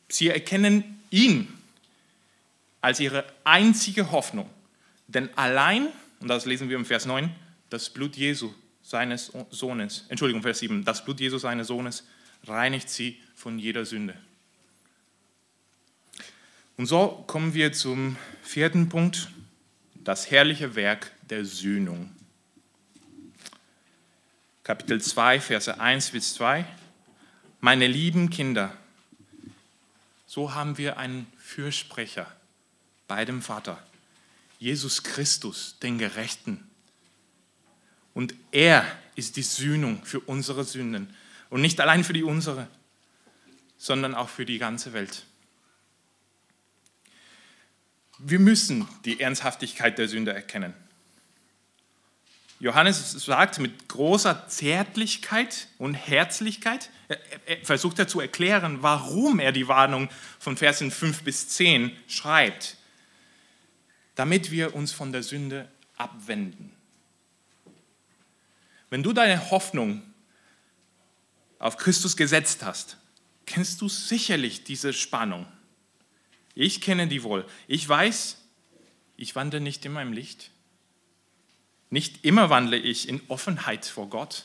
Sie 0.09 0.27
erkennen 0.27 0.99
ihn 1.11 1.47
als 2.81 2.99
ihre 2.99 3.23
einzige 3.45 4.11
Hoffnung. 4.11 4.49
Denn 5.07 5.29
allein, 5.37 5.87
und 6.19 6.27
das 6.27 6.45
lesen 6.45 6.67
wir 6.67 6.75
im 6.75 6.83
Vers 6.85 7.05
9, 7.05 7.33
das 7.69 7.89
Blut 7.89 8.17
Jesu, 8.17 8.53
seines 8.83 9.31
Sohnes, 9.49 10.03
Entschuldigung, 10.09 10.41
Vers 10.41 10.59
7, 10.59 10.83
das 10.83 11.05
Blut 11.05 11.21
Jesu, 11.21 11.37
seines 11.37 11.67
Sohnes, 11.67 12.03
reinigt 12.45 12.89
sie 12.89 13.17
von 13.33 13.59
jeder 13.59 13.85
Sünde. 13.85 14.13
Und 16.79 16.85
so 16.85 17.25
kommen 17.27 17.53
wir 17.53 17.73
zum 17.73 18.15
vierten 18.41 18.87
Punkt, 18.87 19.27
das 19.95 20.31
herrliche 20.31 20.75
Werk 20.75 21.11
der 21.23 21.43
Sühnung. 21.43 22.09
Kapitel 24.63 25.01
2, 25.01 25.41
Verse 25.41 25.77
1 25.77 26.11
bis 26.11 26.35
2. 26.35 26.63
Meine 27.59 27.85
lieben 27.85 28.29
Kinder, 28.29 28.73
so 30.25 30.53
haben 30.53 30.77
wir 30.77 30.95
einen 30.95 31.27
Fürsprecher 31.37 32.31
bei 33.09 33.25
dem 33.25 33.41
Vater, 33.41 33.83
Jesus 34.57 35.03
Christus, 35.03 35.75
den 35.83 35.97
Gerechten. 35.97 36.65
Und 38.13 38.35
er 38.53 38.85
ist 39.15 39.35
die 39.35 39.43
Sühnung 39.43 40.05
für 40.05 40.21
unsere 40.21 40.63
Sünden. 40.63 41.13
Und 41.49 41.59
nicht 41.59 41.81
allein 41.81 42.05
für 42.05 42.13
die 42.13 42.23
unsere, 42.23 42.69
sondern 43.77 44.15
auch 44.15 44.29
für 44.29 44.45
die 44.45 44.59
ganze 44.59 44.93
Welt. 44.93 45.25
Wir 48.19 48.39
müssen 48.39 48.87
die 49.05 49.21
Ernsthaftigkeit 49.21 49.97
der 49.97 50.07
Sünde 50.07 50.33
erkennen. 50.33 50.73
Johannes 52.59 53.11
sagt 53.13 53.59
mit 53.59 53.87
großer 53.87 54.47
Zärtlichkeit 54.49 55.69
und 55.77 55.93
Herzlichkeit, 55.93 56.89
er 57.07 57.17
versucht 57.63 57.97
er 57.99 58.09
zu 58.09 58.19
erklären, 58.19 58.83
warum 58.83 59.39
er 59.39 59.53
die 59.53 59.69
Warnung 59.69 60.09
von 60.37 60.57
Versen 60.57 60.91
5 60.91 61.23
bis 61.23 61.47
10 61.47 61.95
schreibt, 62.07 62.75
damit 64.15 64.51
wir 64.51 64.75
uns 64.75 64.91
von 64.91 65.13
der 65.13 65.23
Sünde 65.23 65.69
abwenden. 65.95 66.73
Wenn 68.89 69.03
du 69.03 69.13
deine 69.13 69.51
Hoffnung 69.51 70.01
auf 71.59 71.77
Christus 71.77 72.17
gesetzt 72.17 72.63
hast, 72.63 72.97
kennst 73.45 73.79
du 73.79 73.87
sicherlich 73.87 74.65
diese 74.65 74.91
Spannung. 74.91 75.45
Ich 76.59 76.81
kenne 76.81 77.07
die 77.07 77.23
wohl. 77.23 77.45
Ich 77.67 77.87
weiß, 77.87 78.35
ich 79.15 79.33
wandle 79.33 79.61
nicht 79.61 79.85
in 79.85 79.93
meinem 79.93 80.11
Licht. 80.11 80.51
Nicht 81.89 82.25
immer 82.25 82.49
wandle 82.49 82.75
ich 82.75 83.07
in 83.07 83.21
Offenheit 83.29 83.85
vor 83.85 84.09
Gott. 84.09 84.43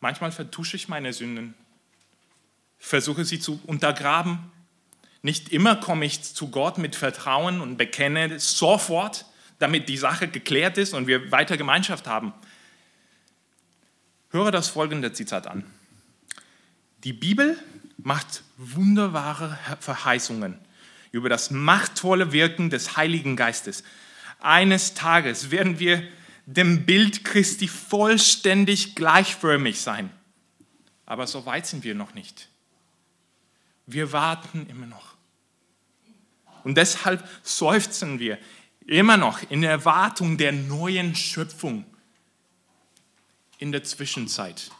Manchmal 0.00 0.32
vertusche 0.32 0.74
ich 0.74 0.88
meine 0.88 1.12
Sünden, 1.12 1.54
versuche 2.76 3.24
sie 3.24 3.38
zu 3.38 3.60
untergraben. 3.66 4.50
Nicht 5.22 5.50
immer 5.50 5.76
komme 5.76 6.04
ich 6.04 6.24
zu 6.24 6.50
Gott 6.50 6.76
mit 6.78 6.96
Vertrauen 6.96 7.60
und 7.60 7.76
bekenne 7.76 8.40
sofort, 8.40 9.26
damit 9.60 9.88
die 9.88 9.96
Sache 9.96 10.26
geklärt 10.26 10.76
ist 10.76 10.92
und 10.92 11.06
wir 11.06 11.30
weiter 11.30 11.56
Gemeinschaft 11.56 12.08
haben. 12.08 12.32
Höre 14.30 14.50
das 14.50 14.66
folgende 14.66 15.12
Zitat 15.12 15.46
an. 15.46 15.64
Die 17.04 17.12
Bibel 17.12 17.56
macht 17.98 18.42
wunderbare 18.56 19.58
Verheißungen 19.80 20.58
über 21.12 21.28
das 21.28 21.50
machtvolle 21.50 22.32
Wirken 22.32 22.70
des 22.70 22.96
Heiligen 22.96 23.36
Geistes 23.36 23.82
eines 24.40 24.94
Tages 24.94 25.50
werden 25.50 25.78
wir 25.78 26.06
dem 26.46 26.86
Bild 26.86 27.24
Christi 27.24 27.68
vollständig 27.68 28.94
gleichförmig 28.94 29.80
sein. 29.80 30.10
Aber 31.06 31.26
so 31.26 31.44
weit 31.46 31.66
sind 31.66 31.84
wir 31.84 31.94
noch 31.94 32.14
nicht. 32.14 32.48
Wir 33.86 34.12
warten 34.12 34.66
immer 34.68 34.86
noch. 34.86 35.16
Und 36.64 36.76
deshalb 36.76 37.26
seufzen 37.42 38.18
wir 38.18 38.38
immer 38.86 39.16
noch 39.16 39.42
in 39.50 39.62
Erwartung 39.62 40.38
der 40.38 40.52
neuen 40.52 41.14
Schöpfung 41.14 41.84
in 43.58 43.72
der 43.72 43.84
Zwischenzeit. 43.84 44.70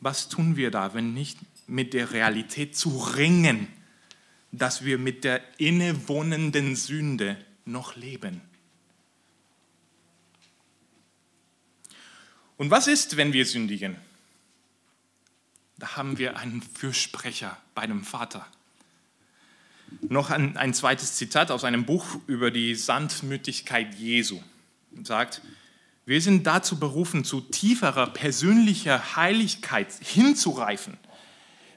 Was 0.00 0.28
tun 0.28 0.56
wir 0.56 0.70
da, 0.70 0.94
wenn, 0.94 1.14
nicht, 1.14 1.38
mit 1.72 1.94
der 1.94 2.12
Realität 2.12 2.76
zu 2.76 2.98
ringen, 2.98 3.66
dass 4.52 4.84
wir 4.84 4.98
mit 4.98 5.24
der 5.24 5.40
innewohnenden 5.58 6.76
Sünde 6.76 7.42
noch 7.64 7.96
leben. 7.96 8.42
Und 12.58 12.70
was 12.70 12.86
ist, 12.86 13.16
wenn 13.16 13.32
wir 13.32 13.46
sündigen? 13.46 13.96
Da 15.78 15.96
haben 15.96 16.18
wir 16.18 16.36
einen 16.36 16.60
Fürsprecher 16.60 17.56
bei 17.74 17.86
dem 17.86 18.04
Vater. 18.04 18.46
Noch 20.02 20.30
ein, 20.30 20.56
ein 20.58 20.74
zweites 20.74 21.14
Zitat 21.16 21.50
aus 21.50 21.64
einem 21.64 21.86
Buch 21.86 22.20
über 22.26 22.50
die 22.50 22.74
Sanftmütigkeit 22.74 23.94
Jesu. 23.94 24.40
Und 24.94 25.06
sagt, 25.06 25.40
wir 26.04 26.20
sind 26.20 26.46
dazu 26.46 26.78
berufen, 26.78 27.24
zu 27.24 27.40
tieferer 27.40 28.08
persönlicher 28.08 29.16
Heiligkeit 29.16 29.90
hinzureifen, 30.00 30.98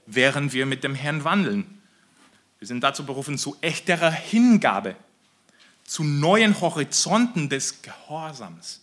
während 0.05 0.53
wir 0.53 0.65
mit 0.65 0.83
dem 0.83 0.95
Herrn 0.95 1.23
wandeln. 1.23 1.81
Wir 2.59 2.67
sind 2.67 2.81
dazu 2.81 3.05
berufen, 3.05 3.37
zu 3.37 3.57
echterer 3.61 4.11
Hingabe, 4.11 4.95
zu 5.83 6.03
neuen 6.03 6.59
Horizonten 6.61 7.49
des 7.49 7.81
Gehorsams. 7.81 8.81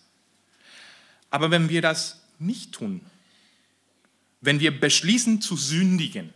Aber 1.31 1.51
wenn 1.51 1.69
wir 1.69 1.83
das 1.83 2.21
nicht 2.39 2.73
tun, 2.73 3.01
wenn 4.41 4.61
wir 4.61 4.79
beschließen 4.79 5.41
zu 5.41 5.57
sündigen, 5.57 6.33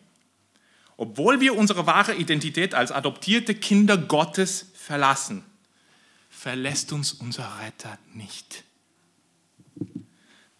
obwohl 0.96 1.40
wir 1.40 1.57
unsere 1.57 1.87
wahre 1.87 2.14
Identität 2.14 2.75
als 2.75 2.90
adoptierte 2.90 3.55
Kinder 3.55 3.99
Gottes 3.99 4.66
verlassen, 4.75 5.44
verlässt 6.31 6.92
uns 6.92 7.12
unser 7.12 7.61
Retter 7.61 7.99
nicht. 8.14 8.64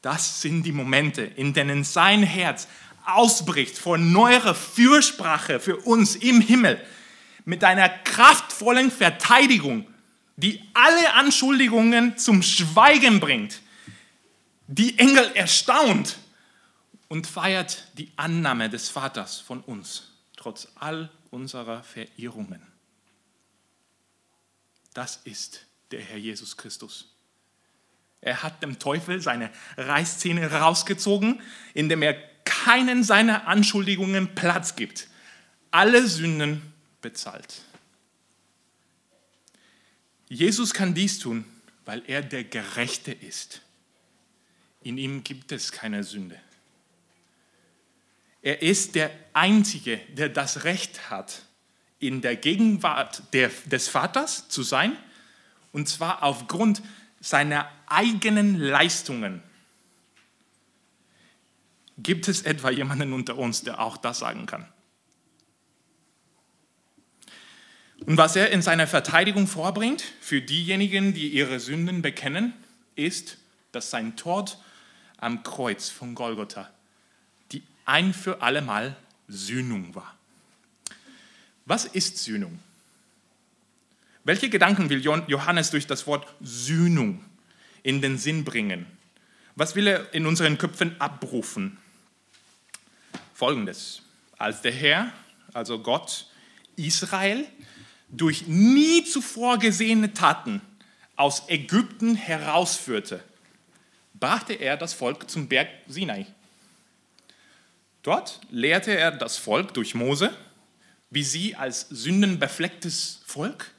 Das 0.03 0.41
sind 0.43 0.63
die 0.65 0.73
Momente, 0.73 1.23
in 1.23 1.53
denen 1.53 1.83
sein 1.83 2.23
Herz 2.23 2.69
ausbricht 3.07 3.79
vor 3.79 3.99
neuer 3.99 4.55
Fürsprache 4.55 5.61
für 5.61 5.77
uns 5.77 6.17
im 6.17 6.41
Himmel 6.41 6.81
mit 7.45 7.65
einer 7.65 7.89
kraftvollen 7.89 8.91
Verteidigung, 8.91 9.87
die 10.37 10.63
alle 10.75 11.15
Anschuldigungen 11.15 12.19
zum 12.19 12.43
Schweigen 12.43 13.21
bringt, 13.21 13.61
die 14.67 14.99
Engel 14.99 15.31
erstaunt 15.35 16.19
und 17.09 17.27
feiert 17.27 17.85
die 17.97 18.11
Annahme 18.17 18.69
des 18.69 18.89
Vaters 18.89 19.41
von 19.41 19.61
uns, 19.61 20.09
trotz 20.37 20.69
all 20.75 21.11
unserer 21.31 21.83
Verirrungen. 21.83 22.61
Das 24.93 25.21
ist 25.25 25.67
der 25.91 26.01
Herr 26.01 26.19
Jesus 26.19 26.57
Christus. 26.57 27.13
Er 28.21 28.43
hat 28.43 28.63
dem 28.63 28.79
Teufel 28.79 29.21
seine 29.21 29.51
Reißzähne 29.77 30.51
rausgezogen, 30.51 31.41
indem 31.75 32.03
er 32.03 32.17
keinen 32.47 33.05
seiner 33.05 33.47
Anschuldigungen 33.47 34.35
Platz 34.35 34.75
gibt. 34.75 35.09
Alle 35.71 36.07
Sünden 36.07 36.63
bezahlt. 37.03 37.61
Jesus 40.29 40.73
kann 40.73 40.95
dies 40.95 41.19
tun, 41.19 41.45
weil 41.85 42.03
er 42.07 42.23
der 42.23 42.45
Gerechte 42.45 43.13
ist. 43.13 43.61
In 44.83 44.97
ihm 44.97 45.23
gibt 45.23 45.53
es 45.53 45.71
keine 45.73 46.03
Sünde. 46.03 46.41
Er 48.43 48.63
ist 48.63 48.95
der 48.95 49.11
Einzige, 49.33 49.99
der 50.17 50.29
das 50.29 50.65
Recht 50.65 51.11
hat, 51.11 51.43
in 51.99 52.21
der 52.21 52.37
Gegenwart 52.37 53.23
der, 53.33 53.51
des 53.67 53.89
Vaters 53.89 54.49
zu 54.49 54.63
sein, 54.63 54.97
und 55.73 55.89
zwar 55.89 56.23
aufgrund 56.23 56.83
seiner 57.21 57.69
eigenen 57.87 58.59
Leistungen. 58.59 59.43
Gibt 61.99 62.29
es 62.29 62.43
etwa 62.43 62.71
jemanden 62.71 63.13
unter 63.13 63.39
uns, 63.39 63.63
der 63.63 63.81
auch 63.81 63.97
das 63.97 64.19
sagen 64.19 64.47
kann? 64.47 64.67
Und 68.05 68.19
was 68.19 68.37
er 68.37 68.51
in 68.51 68.61
seiner 68.61 68.87
Verteidigung 68.87 69.47
vorbringt 69.47 70.05
für 70.21 70.43
diejenigen, 70.43 71.15
die 71.15 71.29
ihre 71.29 71.59
Sünden 71.61 72.03
bekennen, 72.03 72.53
ist, 72.95 73.39
dass 73.73 73.91
sein 73.91 74.17
Tod 74.17 74.59
am 75.17 75.43
Kreuz 75.43 75.89
von 75.89 76.15
Golgotha 76.15 76.71
die 77.53 77.63
ein 77.85 78.13
für 78.13 78.43
allemal 78.43 78.97
Sühnung 79.29 79.95
war. 79.95 80.15
Was 81.65 81.85
ist 81.85 82.19
Sühnung? 82.19 82.59
Welche 84.25 84.51
Gedanken 84.51 84.91
will 84.91 85.01
Johannes 85.01 85.71
durch 85.71 85.87
das 85.87 86.07
Wort 86.07 86.27
Sühnung 86.41 87.25
in 87.83 88.01
den 88.01 88.19
Sinn 88.19 88.45
bringen? 88.45 88.87
Was 89.55 89.75
will 89.75 89.87
er 89.87 90.13
in 90.15 90.27
unseren 90.27 90.59
Köpfen 90.59 91.01
abrufen? 91.01 91.79
Folgendes. 93.37 94.01
Als 94.39 94.63
der 94.63 94.73
Herr, 94.73 95.13
also 95.53 95.79
Gott, 95.79 96.27
Israel 96.77 97.47
durch 98.09 98.47
nie 98.47 99.05
zuvor 99.05 99.59
gesehene 99.59 100.15
Taten 100.15 100.63
aus 101.17 101.47
Ägypten 101.49 102.15
herausführte, 102.15 103.23
brachte 104.15 104.55
er 104.55 104.79
das 104.79 104.95
Volk 104.95 105.29
zum 105.29 105.49
Berg 105.49 105.69
Sinai. 105.87 106.25
Dort 108.03 108.41
lehrte 108.49 108.97
er 108.97 109.11
das 109.11 109.37
Volk 109.37 109.75
durch 109.75 109.95
Mose, 109.95 110.35
wie 111.11 111.23
sie 111.23 111.57
als 111.57 111.91
sündenbeflecktes 111.91 113.21
Volk 113.27 113.71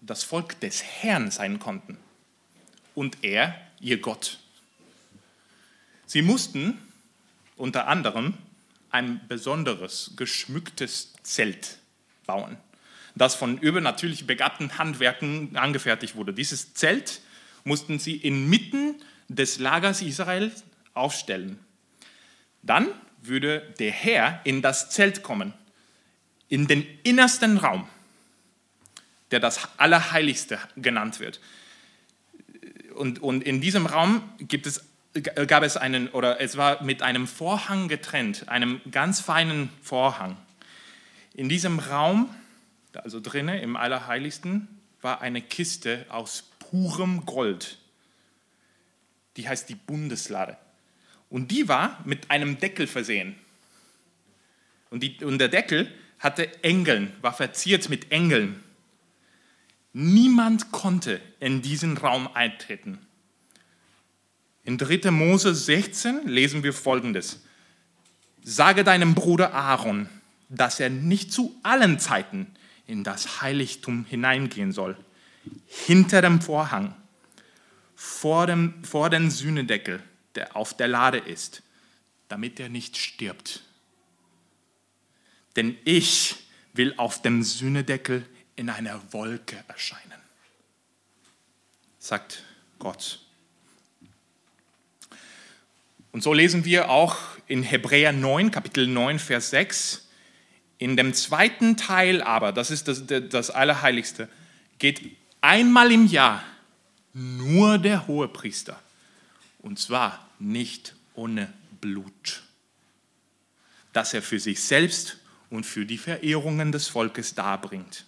das 0.00 0.24
Volk 0.24 0.58
des 0.60 0.82
Herrn 0.82 1.30
sein 1.30 1.58
konnten 1.58 1.98
und 2.94 3.18
er 3.22 3.54
ihr 3.80 4.00
Gott. 4.00 4.38
Sie 6.06 6.22
mussten 6.22 6.80
unter 7.56 7.88
anderem 7.88 8.34
ein 8.90 9.20
besonderes, 9.28 10.12
geschmücktes 10.16 11.12
Zelt 11.22 11.78
bauen, 12.26 12.56
das 13.14 13.34
von 13.34 13.58
übernatürlich 13.58 14.26
begabten 14.26 14.78
Handwerken 14.78 15.56
angefertigt 15.56 16.16
wurde. 16.16 16.32
Dieses 16.32 16.74
Zelt 16.74 17.20
mussten 17.64 17.98
sie 17.98 18.16
inmitten 18.16 18.96
des 19.28 19.58
Lagers 19.58 20.02
Israel 20.02 20.52
aufstellen. 20.94 21.58
Dann 22.62 22.88
würde 23.22 23.74
der 23.78 23.90
Herr 23.90 24.40
in 24.44 24.62
das 24.62 24.90
Zelt 24.90 25.22
kommen, 25.22 25.52
in 26.48 26.66
den 26.66 26.86
innersten 27.02 27.58
Raum, 27.58 27.88
der 29.30 29.40
das 29.40 29.68
Allerheiligste 29.78 30.58
genannt 30.76 31.20
wird. 31.20 31.40
Und, 32.94 33.20
und 33.20 33.42
in 33.42 33.60
diesem 33.60 33.86
Raum 33.86 34.22
gibt 34.38 34.66
es, 34.66 34.84
gab 35.22 35.62
es 35.62 35.76
einen, 35.76 36.08
oder 36.08 36.40
es 36.40 36.56
war 36.56 36.82
mit 36.82 37.02
einem 37.02 37.26
Vorhang 37.26 37.88
getrennt, 37.88 38.48
einem 38.48 38.80
ganz 38.90 39.20
feinen 39.20 39.70
Vorhang. 39.82 40.36
In 41.34 41.48
diesem 41.48 41.78
Raum, 41.78 42.34
also 42.92 43.20
drinnen 43.20 43.58
im 43.58 43.76
Allerheiligsten, 43.76 44.68
war 45.02 45.20
eine 45.20 45.42
Kiste 45.42 46.06
aus 46.08 46.50
purem 46.58 47.26
Gold 47.26 47.78
die 49.36 49.48
heißt 49.48 49.68
die 49.68 49.74
Bundeslade. 49.74 50.56
Und 51.28 51.50
die 51.50 51.68
war 51.68 52.00
mit 52.04 52.30
einem 52.30 52.58
Deckel 52.58 52.86
versehen. 52.86 53.36
Und, 54.90 55.02
die, 55.02 55.22
und 55.24 55.38
der 55.38 55.48
Deckel 55.48 55.92
hatte 56.18 56.62
Engeln, 56.62 57.12
war 57.20 57.32
verziert 57.32 57.88
mit 57.88 58.12
Engeln. 58.12 58.62
Niemand 59.92 60.72
konnte 60.72 61.20
in 61.40 61.62
diesen 61.62 61.96
Raum 61.96 62.28
eintreten. 62.32 63.05
In 64.66 64.78
3. 64.78 65.12
Mose 65.12 65.54
16 65.54 66.26
lesen 66.26 66.64
wir 66.64 66.72
folgendes. 66.72 67.40
Sage 68.42 68.82
deinem 68.82 69.14
Bruder 69.14 69.54
Aaron, 69.54 70.08
dass 70.48 70.80
er 70.80 70.90
nicht 70.90 71.32
zu 71.32 71.56
allen 71.62 72.00
Zeiten 72.00 72.48
in 72.88 73.04
das 73.04 73.40
Heiligtum 73.40 74.04
hineingehen 74.04 74.72
soll, 74.72 74.96
hinter 75.66 76.20
dem 76.20 76.40
Vorhang 76.40 76.96
vor 77.94 78.48
dem, 78.48 78.82
vor 78.82 79.08
den 79.08 79.30
Sühnedeckel, 79.30 80.02
der 80.34 80.56
auf 80.56 80.76
der 80.76 80.88
Lade 80.88 81.18
ist, 81.18 81.62
damit 82.26 82.58
er 82.58 82.68
nicht 82.68 82.96
stirbt. 82.96 83.62
Denn 85.54 85.78
ich 85.84 86.34
will 86.72 86.92
auf 86.96 87.22
dem 87.22 87.44
Sühnedeckel 87.44 88.26
in 88.56 88.68
einer 88.68 89.00
Wolke 89.12 89.62
erscheinen, 89.68 90.20
sagt 92.00 92.42
Gott. 92.80 93.25
Und 96.16 96.22
so 96.22 96.32
lesen 96.32 96.64
wir 96.64 96.88
auch 96.88 97.18
in 97.46 97.62
Hebräer 97.62 98.10
9, 98.10 98.50
Kapitel 98.50 98.86
9, 98.86 99.18
Vers 99.18 99.50
6, 99.50 100.08
in 100.78 100.96
dem 100.96 101.12
zweiten 101.12 101.76
Teil 101.76 102.22
aber, 102.22 102.52
das 102.52 102.70
ist 102.70 102.88
das, 102.88 103.02
das 103.06 103.50
Allerheiligste, 103.50 104.30
geht 104.78 105.14
einmal 105.42 105.92
im 105.92 106.06
Jahr 106.06 106.42
nur 107.12 107.76
der 107.76 108.06
Hohepriester. 108.06 108.80
Und 109.58 109.78
zwar 109.78 110.26
nicht 110.38 110.94
ohne 111.12 111.52
Blut, 111.82 112.44
das 113.92 114.14
er 114.14 114.22
für 114.22 114.40
sich 114.40 114.64
selbst 114.64 115.18
und 115.50 115.66
für 115.66 115.84
die 115.84 115.98
Verehrungen 115.98 116.72
des 116.72 116.88
Volkes 116.88 117.34
darbringt. 117.34 118.06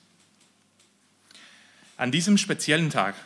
An 1.99 2.11
diesem 2.11 2.39
speziellen 2.39 2.89
Tag, 2.89 3.17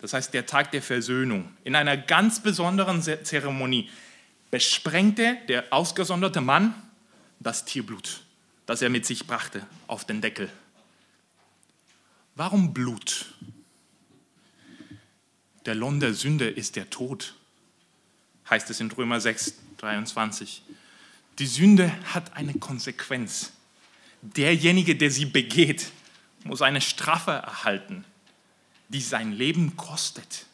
das 0.00 0.14
heißt 0.14 0.34
der 0.34 0.46
Tag 0.46 0.72
der 0.72 0.82
Versöhnung, 0.82 1.48
in 1.62 1.76
einer 1.76 1.96
ganz 1.96 2.42
besonderen 2.42 3.02
Zeremonie, 3.02 3.88
besprengte 4.52 5.38
der 5.48 5.72
ausgesonderte 5.72 6.42
Mann 6.42 6.74
das 7.40 7.64
Tierblut, 7.64 8.20
das 8.66 8.82
er 8.82 8.90
mit 8.90 9.04
sich 9.06 9.26
brachte, 9.26 9.66
auf 9.88 10.04
den 10.04 10.20
Deckel. 10.20 10.52
Warum 12.36 12.72
Blut? 12.72 13.34
Der 15.64 15.74
Lohn 15.74 16.00
der 16.00 16.12
Sünde 16.12 16.48
ist 16.48 16.76
der 16.76 16.90
Tod, 16.90 17.34
heißt 18.50 18.68
es 18.68 18.78
in 18.80 18.90
Römer 18.90 19.20
6, 19.20 19.54
23. 19.78 20.62
Die 21.38 21.46
Sünde 21.46 21.90
hat 22.12 22.36
eine 22.36 22.54
Konsequenz. 22.54 23.52
Derjenige, 24.20 24.96
der 24.96 25.10
sie 25.10 25.24
begeht, 25.24 25.90
muss 26.44 26.60
eine 26.60 26.82
Strafe 26.82 27.30
erhalten, 27.30 28.04
die 28.90 29.00
sein 29.00 29.32
Leben 29.32 29.76
kostet. 29.78 30.44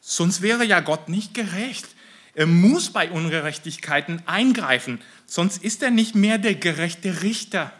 Sonst 0.00 0.42
wäre 0.42 0.64
ja 0.64 0.78
Gott 0.78 1.08
nicht 1.08 1.34
gerecht. 1.34 1.88
Er 2.34 2.46
muss 2.46 2.90
bei 2.90 3.10
Ungerechtigkeiten 3.10 4.22
eingreifen, 4.26 5.00
sonst 5.26 5.62
ist 5.62 5.82
er 5.82 5.90
nicht 5.90 6.14
mehr 6.14 6.38
der 6.38 6.56
gerechte 6.56 7.22
Richter. 7.22 7.72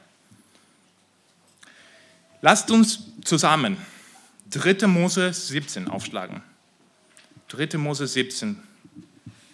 Lasst 2.41 2.71
uns 2.71 3.01
zusammen 3.25 3.79
3. 4.51 4.87
Mose 4.87 5.33
17 5.33 5.89
aufschlagen. 5.89 6.43
3. 7.49 7.79
Mose 7.79 8.07
17, 8.07 8.61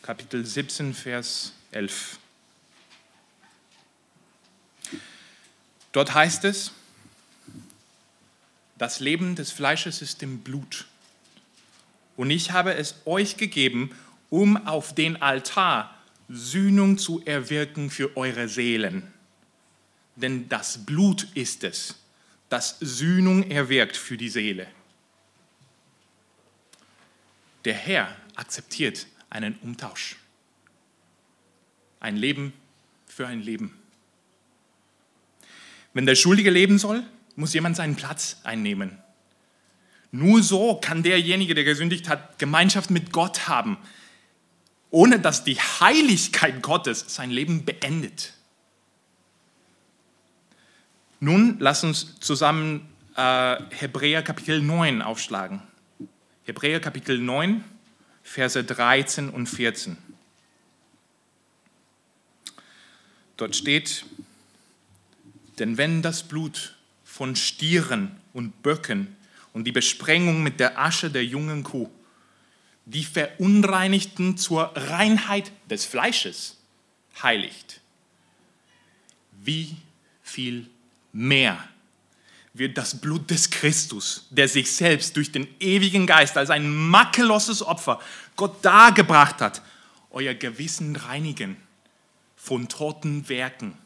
Kapitel 0.03 0.45
17, 0.45 0.93
Vers 0.93 1.53
11. 1.71 2.19
Dort 5.93 6.15
heißt 6.15 6.45
es, 6.45 6.73
das 8.77 9.01
Leben 9.01 9.35
des 9.37 9.51
Fleisches 9.51 10.03
ist 10.03 10.23
im 10.23 10.41
Blut. 10.41 10.87
Und 12.17 12.31
ich 12.31 12.53
habe 12.53 12.75
es 12.75 12.95
euch 13.07 13.37
gegeben, 13.37 13.91
um 14.31 14.67
auf 14.67 14.95
den 14.95 15.21
Altar 15.21 15.95
Sühnung 16.29 16.97
zu 16.97 17.23
erwirken 17.25 17.91
für 17.91 18.17
eure 18.17 18.49
Seelen. 18.49 19.13
Denn 20.17 20.49
das 20.49 20.87
Blut 20.87 21.27
ist 21.35 21.65
es, 21.65 21.97
das 22.49 22.79
Sühnung 22.81 23.51
erwirkt 23.51 23.97
für 23.97 24.17
die 24.17 24.29
Seele. 24.29 24.67
Der 27.65 27.75
Herr 27.75 28.17
akzeptiert 28.37 29.07
einen 29.29 29.57
Umtausch. 29.63 30.17
Ein 31.99 32.17
Leben 32.17 32.53
für 33.07 33.27
ein 33.27 33.43
Leben. 33.43 33.77
Wenn 35.93 36.07
der 36.07 36.15
Schuldige 36.15 36.51
leben 36.51 36.79
soll, 36.79 37.03
muss 37.37 37.53
jemand 37.53 37.77
seinen 37.77 37.97
Platz 37.97 38.39
einnehmen. 38.45 38.99
Nur 40.13 40.43
so 40.43 40.77
kann 40.77 41.03
derjenige, 41.03 41.55
der 41.55 41.65
gesündigt 41.65 42.09
hat, 42.09 42.39
Gemeinschaft 42.39 42.91
mit 42.91 43.13
Gott 43.13 43.49
haben, 43.49 43.77
ohne 44.91 45.21
dass 45.21 45.45
die 45.45 45.57
Heiligkeit 45.57 46.63
Gottes 46.63 47.05
sein 47.09 47.31
Leben 47.31 47.65
beendet. 47.65 48.35
Nun 51.21 51.57
lass 51.59 51.85
uns 51.85 52.19
zusammen 52.21 52.89
äh, 53.17 53.57
Hebräer 53.71 54.23
Kapitel 54.23 54.63
9 54.63 55.03
aufschlagen. 55.03 55.63
Hebräer 56.45 56.81
Kapitel 56.81 57.19
9, 57.19 57.63
Verse 58.23 58.65
13 58.65 59.29
und 59.29 59.47
14. 59.47 59.97
Dort 63.37 63.55
steht, 63.55 64.05
denn 65.59 65.79
wenn 65.79 66.03
das 66.03 66.23
Blut 66.23 66.75
von 67.05 67.37
Stieren 67.37 68.17
und 68.33 68.63
Böcken 68.63 69.17
und 69.53 69.65
die 69.65 69.73
Besprengung 69.73 70.43
mit 70.43 70.59
der 70.59 70.79
Asche 70.79 71.11
der 71.11 71.25
jungen 71.25 71.63
Kuh 71.63 71.91
die 72.91 73.05
Verunreinigten 73.05 74.37
zur 74.37 74.73
Reinheit 74.75 75.53
des 75.71 75.85
Fleisches 75.85 76.57
heiligt, 77.23 77.81
wie 79.45 79.77
viel 80.23 80.69
mehr 81.13 81.63
wird 82.53 82.77
das 82.77 83.01
Blut 83.01 83.31
des 83.31 83.51
Christus, 83.51 84.27
der 84.31 84.49
sich 84.49 84.73
selbst 84.73 85.17
durch 85.17 85.31
den 85.31 85.47
ewigen 85.61 86.05
Geist 86.05 86.37
als 86.37 86.51
ein 86.51 86.69
makelloses 86.69 87.63
Opfer 87.63 88.01
Gott 88.35 88.65
dargebracht 88.65 89.41
hat, 89.41 89.63
euer 90.11 90.35
Gewissen 90.35 90.97
reinigen 90.97 91.57
von 92.35 92.69
toten 92.69 93.29
Werken, 93.29 93.79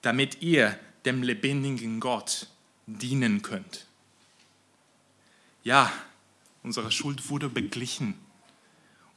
damit 0.00 0.40
ihr 0.40 0.78
dem 1.04 1.22
lebendigen 1.22 2.00
Gott 2.00 2.46
dienen 2.86 3.42
könnt. 3.42 3.84
Ja, 5.62 5.92
unsere 6.62 6.90
Schuld 6.92 7.30
wurde 7.30 7.48
beglichen 7.48 8.14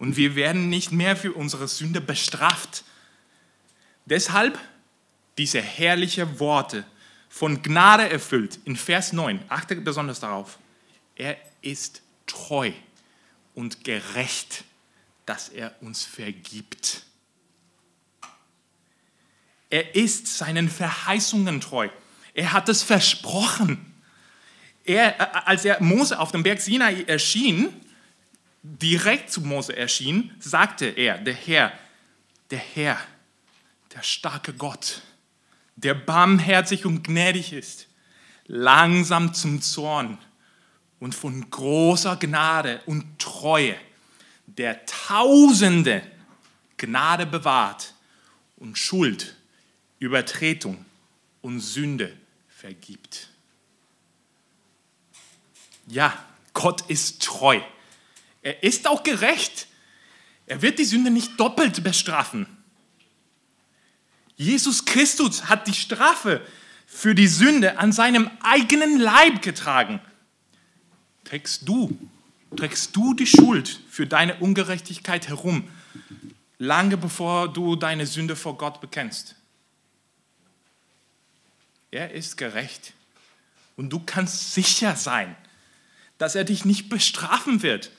und 0.02 0.18
wir 0.18 0.36
werden 0.36 0.70
nicht 0.70 0.92
mehr 0.92 1.16
für 1.16 1.34
unsere 1.34 1.68
Sünde 1.68 2.02
bestraft. 2.02 2.84
Deshalb 4.06 4.58
diese 5.38 5.62
herrlichen 5.62 6.40
Worte 6.40 6.86
von 7.30 7.62
Gnade 7.62 8.10
erfüllt 8.10 8.60
in 8.66 8.76
Vers 8.76 9.14
9. 9.14 9.40
Achte 9.48 9.76
besonders 9.76 10.20
darauf. 10.20 10.58
Er 11.16 11.38
ist 11.62 12.02
treu 12.26 12.72
und 13.54 13.84
gerecht, 13.84 14.64
dass 15.28 15.50
er 15.50 15.76
uns 15.82 16.04
vergibt. 16.04 17.04
Er 19.70 19.96
ist 19.96 20.36
seinen 20.36 20.68
Verheißungen 20.68 21.62
treu. 21.62 21.90
Er 22.34 22.54
hat 22.54 22.70
es 22.70 22.82
versprochen. 22.82 23.91
Er, 24.86 25.48
als 25.48 25.66
er 25.66 25.82
Mose 25.82 26.20
auf 26.20 26.32
dem 26.32 26.44
Berg 26.44 26.60
Sinai 26.60 27.04
erschien, 27.04 27.70
direkt 28.64 29.32
zu 29.32 29.42
Mose 29.42 29.76
erschien, 29.76 30.32
sagte 30.40 30.86
er, 30.86 31.18
der 31.18 31.34
Herr, 31.34 31.72
der 32.50 32.60
Herr, 32.60 32.98
der 33.94 34.04
starke 34.04 34.54
Gott, 34.54 35.02
der 35.76 35.94
barmherzig 35.94 36.86
und 36.86 37.04
gnädig 37.04 37.54
ist, 37.54 37.88
langsam 38.48 39.34
zum 39.34 39.62
Zorn 39.62 40.18
und 41.00 41.16
von 41.16 41.50
großer 41.50 42.18
Gnade 42.18 42.82
und 42.86 43.20
Treue, 43.20 43.76
der 44.46 44.86
Tausende 44.86 46.04
Gnade 46.78 47.26
bewahrt 47.26 47.94
und 48.58 48.78
Schuld, 48.78 49.36
Übertretung 50.00 50.86
und 51.42 51.60
Sünde 51.60 52.16
vergibt. 52.50 53.31
Ja, 55.92 56.18
Gott 56.54 56.90
ist 56.90 57.22
treu. 57.22 57.60
Er 58.42 58.64
ist 58.64 58.88
auch 58.88 59.04
gerecht. 59.04 59.68
Er 60.48 60.62
wird 60.62 60.80
die 60.80 60.86
Sünde 60.86 61.12
nicht 61.12 61.38
doppelt 61.38 61.84
bestrafen. 61.84 62.48
Jesus 64.38 64.86
Christus 64.86 65.50
hat 65.50 65.68
die 65.68 65.74
Strafe 65.74 66.42
für 66.88 67.14
die 67.14 67.28
Sünde 67.28 67.78
an 67.78 67.92
seinem 67.92 68.32
eigenen 68.42 69.00
Leib 69.00 69.42
getragen. 69.42 70.00
Trägst 71.26 71.68
du, 71.68 71.98
trägst 72.56 72.96
du 72.96 73.14
die 73.14 73.28
Schuld 73.28 73.82
für 73.90 74.08
deine 74.08 74.38
Ungerechtigkeit 74.38 75.28
herum, 75.28 75.68
lange 76.58 76.96
bevor 76.96 77.52
du 77.52 77.76
deine 77.76 78.08
Sünde 78.08 78.38
vor 78.38 78.58
Gott 78.58 78.80
bekennst? 78.80 79.36
Er 81.92 82.12
ist 82.12 82.38
gerecht 82.38 82.94
und 83.76 83.90
du 83.90 84.00
kannst 84.00 84.54
sicher 84.54 84.96
sein, 84.96 85.36
dass 86.22 86.36
er 86.36 86.44
dich 86.44 86.66
nicht 86.66 86.88
bestrafen 86.88 87.64
wird, 87.64 87.90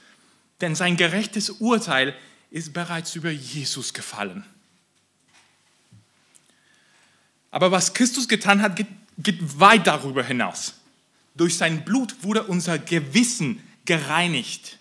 denn 0.61 0.77
sein 0.77 0.97
gerechtes 0.97 1.51
Urteil 1.51 2.15
ist 2.53 2.73
bereits 2.73 3.17
über 3.17 3.33
Jesus 3.33 3.95
gefallen. 3.95 4.45
Aber 7.51 7.73
was 7.73 7.95
Christus 7.95 8.29
getan 8.29 8.63
hat, 8.63 8.77
geht, 8.77 8.87
weit 9.59 9.89
darüber 9.89 10.23
hinaus. 10.23 10.75
Durch 11.35 11.57
sein 11.57 11.85
Blut 11.85 12.23
wurde 12.23 12.45
unser 12.45 12.79
Gewissen 12.79 13.61
gereinigt. 13.87 14.79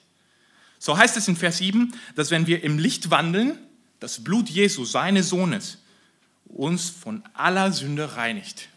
So 0.78 0.96
heißt 0.96 1.18
es 1.18 1.28
in 1.28 1.36
Vers 1.36 1.58
7, 1.58 1.96
dass 2.16 2.30
wenn 2.30 2.46
wir 2.46 2.64
im 2.64 2.78
Licht 2.78 3.10
wandeln, 3.10 3.58
das 4.00 4.24
Blut 4.24 4.50
Jesu, 4.50 4.86
seines 4.86 5.30
Sohnes, 5.30 5.80
uns 6.46 6.92
von 6.92 7.24
aller 7.34 7.72
Sünde 7.72 8.18
reinigt. 8.18 8.70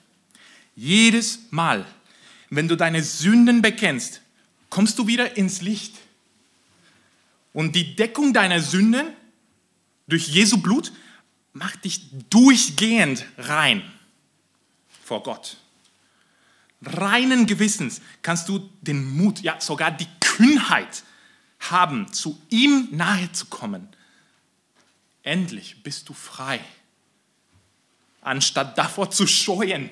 Jedes 0.74 1.40
Mal, 1.50 1.84
wenn 2.48 2.66
du 2.66 2.78
deine 2.78 3.02
Sünden 3.02 3.60
bekennst, 3.60 4.22
kommst 4.74 4.98
du 4.98 5.06
wieder 5.06 5.36
ins 5.36 5.62
Licht. 5.62 5.94
Und 7.52 7.76
die 7.76 7.94
Deckung 7.94 8.32
deiner 8.32 8.60
Sünden 8.60 9.06
durch 10.08 10.26
Jesu 10.26 10.56
Blut 10.58 10.90
macht 11.52 11.84
dich 11.84 12.10
durchgehend 12.28 13.24
rein 13.38 13.84
vor 15.04 15.22
Gott. 15.22 15.58
Reinen 16.82 17.46
Gewissens 17.46 18.00
kannst 18.20 18.48
du 18.48 18.68
den 18.80 19.16
Mut, 19.16 19.42
ja 19.42 19.60
sogar 19.60 19.92
die 19.92 20.08
Kühnheit 20.18 21.04
haben, 21.60 22.12
zu 22.12 22.42
ihm 22.50 22.88
nahe 22.90 23.30
zu 23.30 23.46
kommen. 23.46 23.86
Endlich 25.22 25.84
bist 25.84 26.08
du 26.08 26.14
frei, 26.14 26.58
anstatt 28.22 28.76
davor 28.76 29.12
zu 29.12 29.28
scheuen, 29.28 29.88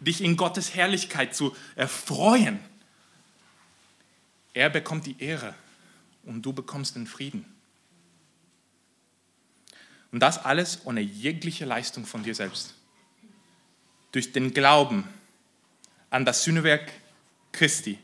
dich 0.00 0.20
in 0.20 0.36
Gottes 0.36 0.74
Herrlichkeit 0.74 1.36
zu 1.36 1.54
erfreuen 1.76 2.58
er 4.54 4.70
bekommt 4.70 5.06
die 5.06 5.20
Ehre 5.22 5.54
und 6.22 6.42
du 6.42 6.52
bekommst 6.52 6.96
den 6.96 7.06
Frieden. 7.06 7.44
Und 10.12 10.20
das 10.20 10.42
alles 10.44 10.86
ohne 10.86 11.00
jegliche 11.00 11.64
Leistung 11.64 12.06
von 12.06 12.22
dir 12.22 12.34
selbst. 12.34 12.74
Durch 14.12 14.32
den 14.32 14.54
Glauben 14.54 15.08
an 16.08 16.24
das 16.24 16.44
Sühnewerk 16.44 16.92
Christi 17.50 17.98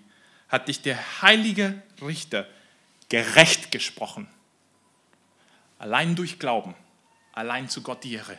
hat 0.49 0.67
dich 0.67 0.83
der 0.83 1.23
heilige 1.23 1.81
Richter 2.03 2.49
gerecht 3.09 3.71
gesprochen. 3.71 4.27
Allein 5.79 6.17
durch 6.17 6.41
Glauben, 6.41 6.75
allein 7.33 7.69
zu 7.69 7.83
Gott 7.83 8.03
die 8.03 8.15
Ehre. 8.15 8.39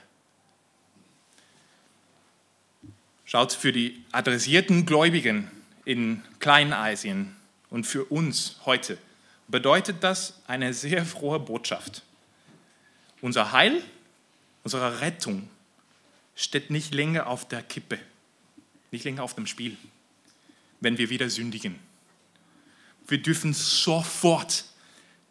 Schaut 3.24 3.54
für 3.54 3.72
die 3.72 4.04
adressierten 4.12 4.86
Gläubigen 4.86 5.50
in 5.86 6.22
Kleinasien 6.40 7.38
und 7.72 7.88
für 7.88 8.06
uns 8.06 8.58
heute 8.66 9.00
bedeutet 9.48 10.04
das 10.04 10.36
eine 10.46 10.76
sehr 10.76 11.04
frohe 11.04 11.40
Botschaft. 11.40 12.04
Unser 13.22 13.52
Heil, 13.52 13.84
unsere 14.64 15.02
Rettung 15.02 15.50
steht 16.36 16.70
nicht 16.70 16.94
länger 16.94 17.26
auf 17.28 17.48
der 17.48 17.64
Kippe, 17.64 17.98
nicht 18.92 19.06
länger 19.06 19.24
auf 19.24 19.34
dem 19.34 19.48
Spiel, 19.48 19.78
wenn 20.80 20.98
wir 21.00 21.10
wieder 21.10 21.30
sündigen. 21.30 21.80
Wir 23.08 23.22
dürfen 23.22 23.54
sofort 23.54 24.66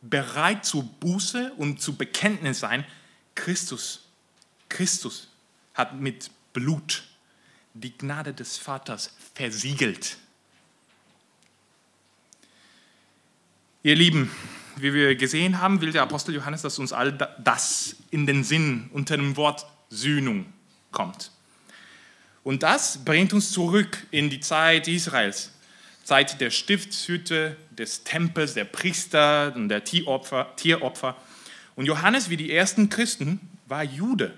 bereit 0.02 0.64
zur 0.64 0.82
Buße 0.82 1.52
und 1.56 1.80
zu 1.80 1.96
Bekenntnis 1.96 2.60
sein, 2.60 2.84
Christus, 3.34 4.06
Christus 4.68 5.28
hat 5.74 5.94
mit 6.00 6.30
Blut 6.52 7.04
die 7.74 7.96
Gnade 7.96 8.32
des 8.32 8.56
Vaters 8.56 9.14
versiegelt. 9.34 10.16
Ihr 13.82 13.96
Lieben, 13.96 14.30
wie 14.76 14.92
wir 14.92 15.14
gesehen 15.14 15.58
haben, 15.58 15.80
will 15.80 15.90
der 15.90 16.02
Apostel 16.02 16.34
Johannes, 16.34 16.60
dass 16.60 16.78
uns 16.78 16.92
all 16.92 17.12
das 17.42 17.96
in 18.10 18.26
den 18.26 18.44
Sinn 18.44 18.90
unter 18.92 19.16
dem 19.16 19.38
Wort 19.38 19.64
Sühnung 19.88 20.44
kommt. 20.92 21.30
Und 22.44 22.62
das 22.62 23.02
bringt 23.06 23.32
uns 23.32 23.52
zurück 23.52 24.06
in 24.10 24.28
die 24.28 24.40
Zeit 24.40 24.86
Israels, 24.86 25.52
Zeit 26.04 26.42
der 26.42 26.50
Stiftshütte, 26.50 27.56
des 27.70 28.04
Tempels, 28.04 28.52
der 28.52 28.66
Priester 28.66 29.54
und 29.56 29.70
der 29.70 29.82
Tieropfer. 29.82 30.54
Tieropfer. 30.56 31.16
Und 31.74 31.86
Johannes, 31.86 32.28
wie 32.28 32.36
die 32.36 32.52
ersten 32.52 32.90
Christen, 32.90 33.40
war 33.66 33.82
Jude. 33.82 34.34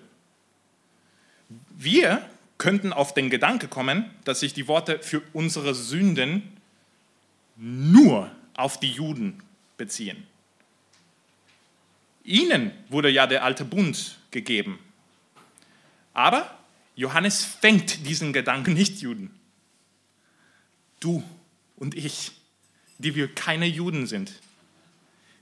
Wir 1.77 2.25
könnten 2.59 2.93
auf 2.93 3.13
den 3.13 3.29
Gedanke 3.29 3.67
kommen, 3.67 4.09
dass 4.25 4.39
sich 4.39 4.55
die 4.55 4.69
Worte 4.69 5.01
für 5.01 5.21
unsere 5.33 5.75
Sünden 5.75 6.45
nur 7.57 8.31
auf 8.55 8.79
die 8.81 8.91
Juden 8.91 9.43
beziehen. 9.77 10.27
Ihnen 12.25 12.73
wurde 12.89 13.11
ja 13.11 13.27
der 13.27 13.45
alte 13.45 13.65
Bund 13.65 14.19
gegeben. 14.31 14.79
Aber 16.15 16.59
Johannes 16.95 17.45
fängt 17.45 18.07
diesen 18.07 18.33
Gedanken 18.33 18.75
nicht 18.75 19.01
Juden. 19.01 19.31
Du 21.01 21.25
und 21.77 21.97
ich, 21.97 22.33
die 22.99 23.15
wir 23.15 23.35
keine 23.35 23.67
Juden 23.67 24.07
sind, 24.07 24.33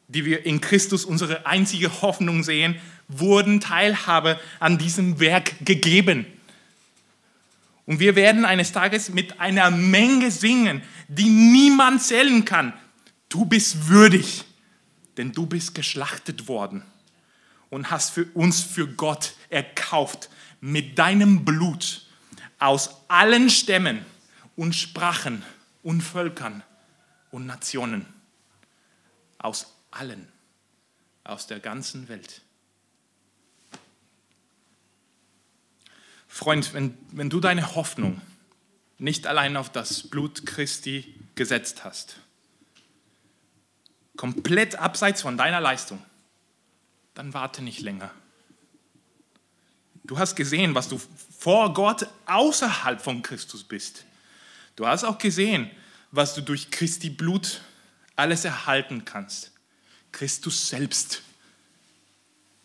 die 0.08 0.24
wir 0.24 0.46
in 0.46 0.60
Christus 0.60 1.04
unsere 1.04 1.46
einzige 1.46 2.02
Hoffnung 2.02 2.42
sehen, 2.42 2.80
wurden 3.08 3.60
Teilhabe 3.60 4.40
an 4.58 4.78
diesem 4.78 5.20
Werk 5.20 5.54
gegeben. 5.64 6.26
Und 7.86 7.98
wir 8.00 8.14
werden 8.14 8.44
eines 8.44 8.72
Tages 8.72 9.10
mit 9.10 9.40
einer 9.40 9.70
Menge 9.70 10.30
singen, 10.30 10.82
die 11.08 11.28
niemand 11.28 12.02
zählen 12.02 12.44
kann. 12.44 12.72
Du 13.30 13.46
bist 13.46 13.88
würdig, 13.88 14.44
denn 15.16 15.32
du 15.32 15.46
bist 15.46 15.74
geschlachtet 15.74 16.48
worden 16.48 16.82
und 17.70 17.90
hast 17.90 18.10
für 18.10 18.26
uns 18.34 18.60
für 18.60 18.86
Gott 18.86 19.34
erkauft 19.48 20.28
mit 20.60 20.98
deinem 20.98 21.44
Blut 21.44 22.06
aus 22.58 22.90
allen 23.08 23.48
Stämmen 23.48 24.04
und 24.56 24.74
Sprachen 24.74 25.42
und 25.82 26.02
Völkern 26.02 26.62
und 27.30 27.46
Nationen. 27.46 28.04
Aus 29.38 29.74
allen, 29.90 30.28
aus 31.24 31.46
der 31.46 31.60
ganzen 31.60 32.08
Welt. 32.08 32.42
Freund, 36.28 36.74
wenn, 36.74 36.98
wenn 37.12 37.30
du 37.30 37.40
deine 37.40 37.74
Hoffnung 37.74 38.20
nicht 38.98 39.26
allein 39.26 39.56
auf 39.56 39.70
das 39.70 40.02
Blut 40.02 40.44
Christi 40.46 41.14
gesetzt 41.36 41.84
hast, 41.84 42.16
komplett 44.20 44.76
abseits 44.76 45.22
von 45.22 45.38
deiner 45.38 45.62
Leistung, 45.62 45.98
dann 47.14 47.32
warte 47.32 47.62
nicht 47.62 47.80
länger. 47.80 48.10
Du 50.04 50.18
hast 50.18 50.36
gesehen, 50.36 50.74
was 50.74 50.90
du 50.90 51.00
vor 51.38 51.72
Gott 51.72 52.06
außerhalb 52.26 53.00
von 53.00 53.22
Christus 53.22 53.64
bist. 53.64 54.04
Du 54.76 54.86
hast 54.86 55.04
auch 55.04 55.16
gesehen, 55.16 55.70
was 56.10 56.34
du 56.34 56.42
durch 56.42 56.70
Christi 56.70 57.08
Blut 57.08 57.62
alles 58.14 58.44
erhalten 58.44 59.06
kannst. 59.06 59.52
Christus 60.12 60.68
selbst, 60.68 61.22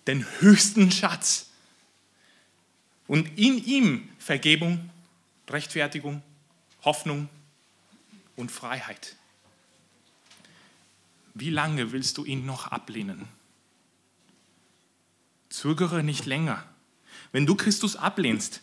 den 0.07 0.25
höchsten 0.41 0.91
Schatz, 0.91 1.51
und 3.07 3.39
in 3.39 3.63
ihm 3.63 4.09
Vergebung, 4.19 4.89
Rechtfertigung, 5.49 6.21
Hoffnung 6.83 7.29
und 8.35 8.51
Freiheit. 8.51 9.15
Wie 11.35 11.49
lange 11.49 11.91
willst 11.91 12.17
du 12.17 12.25
ihn 12.25 12.45
noch 12.45 12.67
ablehnen? 12.67 13.27
Zögere 15.49 16.01
nicht 16.01 16.25
länger. 16.25 16.65
Wenn 17.33 17.45
du 17.45 17.55
Christus 17.55 17.97
ablehnst, 17.97 18.61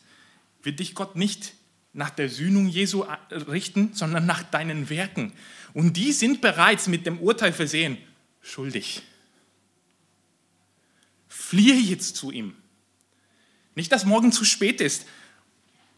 wird 0.62 0.80
dich 0.80 0.94
Gott 0.94 1.14
nicht 1.14 1.54
nach 1.92 2.08
der 2.08 2.30
Sühnung 2.30 2.68
Jesu 2.68 3.04
richten, 3.30 3.92
sondern 3.92 4.24
nach 4.24 4.42
deinen 4.42 4.88
Werken. 4.88 5.34
Und 5.74 5.98
die 5.98 6.12
sind 6.12 6.40
bereits 6.40 6.88
mit 6.88 7.04
dem 7.04 7.18
Urteil 7.20 7.52
versehen, 7.52 7.98
schuldig. 8.40 9.02
Fliehe 11.28 11.74
jetzt 11.74 12.16
zu 12.16 12.30
ihm. 12.30 12.54
Nicht, 13.74 13.92
dass 13.92 14.06
morgen 14.06 14.32
zu 14.32 14.46
spät 14.46 14.80
ist 14.80 15.06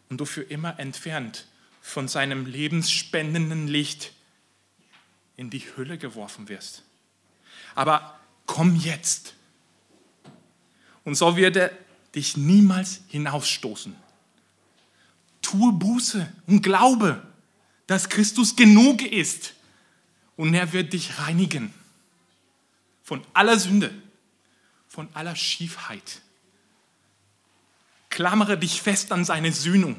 und 0.08 0.20
du 0.20 0.24
für 0.24 0.42
immer 0.42 0.80
entfernt 0.80 1.46
von 1.80 2.08
seinem 2.08 2.46
lebensspendenden 2.46 3.68
Licht 3.68 4.12
in 5.36 5.50
die 5.50 5.62
Hölle 5.76 5.98
geworfen 5.98 6.48
wirst. 6.48 6.82
Aber 7.74 8.18
komm 8.46 8.76
jetzt. 8.76 9.34
Und 11.04 11.16
so 11.16 11.36
wird 11.36 11.56
er 11.56 11.70
dich 12.14 12.36
niemals 12.36 13.00
hinausstoßen. 13.08 13.94
Tue 15.42 15.72
Buße 15.72 16.32
und 16.46 16.62
glaube, 16.62 17.22
dass 17.86 18.08
Christus 18.08 18.56
genug 18.56 19.02
ist 19.02 19.54
und 20.36 20.54
er 20.54 20.72
wird 20.72 20.92
dich 20.92 21.18
reinigen 21.18 21.74
von 23.02 23.22
aller 23.34 23.58
Sünde, 23.58 23.94
von 24.88 25.08
aller 25.12 25.36
Schiefheit 25.36 26.22
Klammere 28.14 28.56
dich 28.56 28.80
fest 28.80 29.10
an 29.10 29.24
seine 29.24 29.50
Sühnung. 29.50 29.96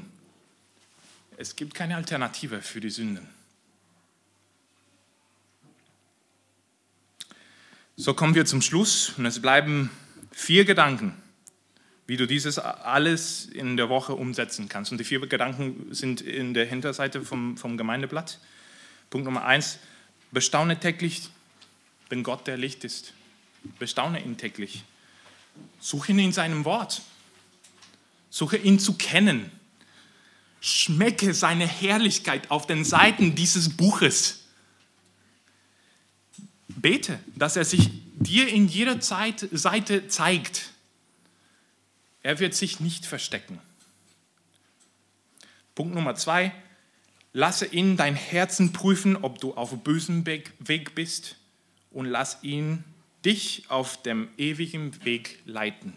Es 1.35 1.57
gibt 1.57 1.73
keine 1.73 1.97
Alternative 1.97 2.61
für 2.61 2.79
die 2.79 2.89
Sünden. 2.89 3.27
So 7.97 8.13
kommen 8.13 8.35
wir 8.35 8.45
zum 8.45 8.61
Schluss 8.61 9.13
und 9.17 9.25
es 9.25 9.41
bleiben 9.41 9.89
vier 10.31 10.65
Gedanken, 10.65 11.13
wie 12.07 12.17
du 12.17 12.27
dieses 12.27 12.59
alles 12.59 13.45
in 13.45 13.77
der 13.77 13.89
Woche 13.89 14.13
umsetzen 14.13 14.67
kannst. 14.67 14.91
Und 14.91 14.97
die 14.97 15.05
vier 15.05 15.25
Gedanken 15.27 15.93
sind 15.93 16.21
in 16.21 16.53
der 16.53 16.65
Hinterseite 16.65 17.21
vom, 17.21 17.57
vom 17.57 17.77
Gemeindeblatt. 17.77 18.39
Punkt 19.09 19.25
Nummer 19.25 19.45
eins, 19.45 19.79
bestaune 20.31 20.79
täglich 20.79 21.29
wenn 22.09 22.23
Gott, 22.23 22.47
der 22.47 22.57
Licht 22.57 22.83
ist. 22.83 23.13
Bestaune 23.79 24.23
ihn 24.23 24.37
täglich. 24.37 24.83
Suche 25.79 26.11
ihn 26.11 26.19
in 26.19 26.31
seinem 26.31 26.65
Wort. 26.65 27.01
Suche 28.29 28.57
ihn 28.57 28.79
zu 28.79 28.93
kennen. 28.93 29.49
Schmecke 30.61 31.33
seine 31.33 31.67
Herrlichkeit 31.67 32.51
auf 32.51 32.67
den 32.67 32.85
Seiten 32.85 33.35
dieses 33.35 33.75
Buches. 33.75 34.44
Bete, 36.75 37.19
dass 37.35 37.55
er 37.55 37.65
sich 37.65 37.89
dir 38.15 38.47
in 38.47 38.67
jeder 38.67 38.99
Zeit, 38.99 39.47
Seite 39.51 40.07
zeigt. 40.07 40.71
Er 42.23 42.39
wird 42.39 42.53
sich 42.53 42.79
nicht 42.79 43.05
verstecken. 43.05 43.59
Punkt 45.75 45.93
Nummer 45.93 46.15
zwei, 46.15 46.53
lasse 47.33 47.65
ihn 47.65 47.97
dein 47.97 48.15
Herzen 48.15 48.71
prüfen, 48.73 49.17
ob 49.17 49.39
du 49.39 49.53
auf 49.53 49.71
bösem 49.83 50.25
Weg 50.25 50.95
bist 50.95 51.35
und 51.91 52.05
lass 52.05 52.43
ihn 52.43 52.83
dich 53.25 53.65
auf 53.69 54.01
dem 54.01 54.29
ewigen 54.37 55.03
Weg 55.03 55.39
leiten. 55.45 55.93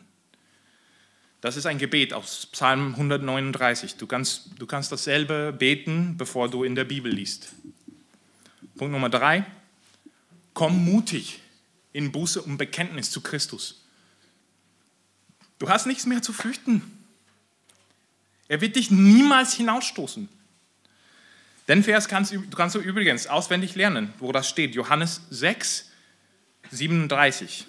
Das 1.40 1.56
ist 1.56 1.66
ein 1.66 1.78
Gebet 1.78 2.12
aus 2.12 2.46
Psalm 2.46 2.94
139. 2.94 3.94
Du 3.94 4.08
kannst, 4.08 4.50
du 4.58 4.66
kannst 4.66 4.90
dasselbe 4.90 5.54
beten, 5.56 6.16
bevor 6.16 6.50
du 6.50 6.64
in 6.64 6.74
der 6.74 6.84
Bibel 6.84 7.12
liest. 7.12 7.52
Punkt 8.76 8.92
Nummer 8.92 9.08
drei. 9.08 9.44
Komm 10.58 10.84
mutig 10.84 11.40
in 11.92 12.10
Buße 12.10 12.42
und 12.42 12.58
Bekenntnis 12.58 13.12
zu 13.12 13.20
Christus. 13.20 13.80
Du 15.60 15.68
hast 15.68 15.86
nichts 15.86 16.04
mehr 16.04 16.20
zu 16.20 16.32
fürchten. 16.32 16.82
Er 18.48 18.60
wird 18.60 18.74
dich 18.74 18.90
niemals 18.90 19.54
hinausstoßen. 19.54 20.28
Den 21.68 21.84
Vers 21.84 22.08
kannst, 22.08 22.34
kannst 22.56 22.74
du 22.74 22.80
übrigens 22.80 23.28
auswendig 23.28 23.76
lernen, 23.76 24.12
wo 24.18 24.32
das 24.32 24.48
steht. 24.48 24.74
Johannes 24.74 25.20
6, 25.30 25.92
37. 26.72 27.68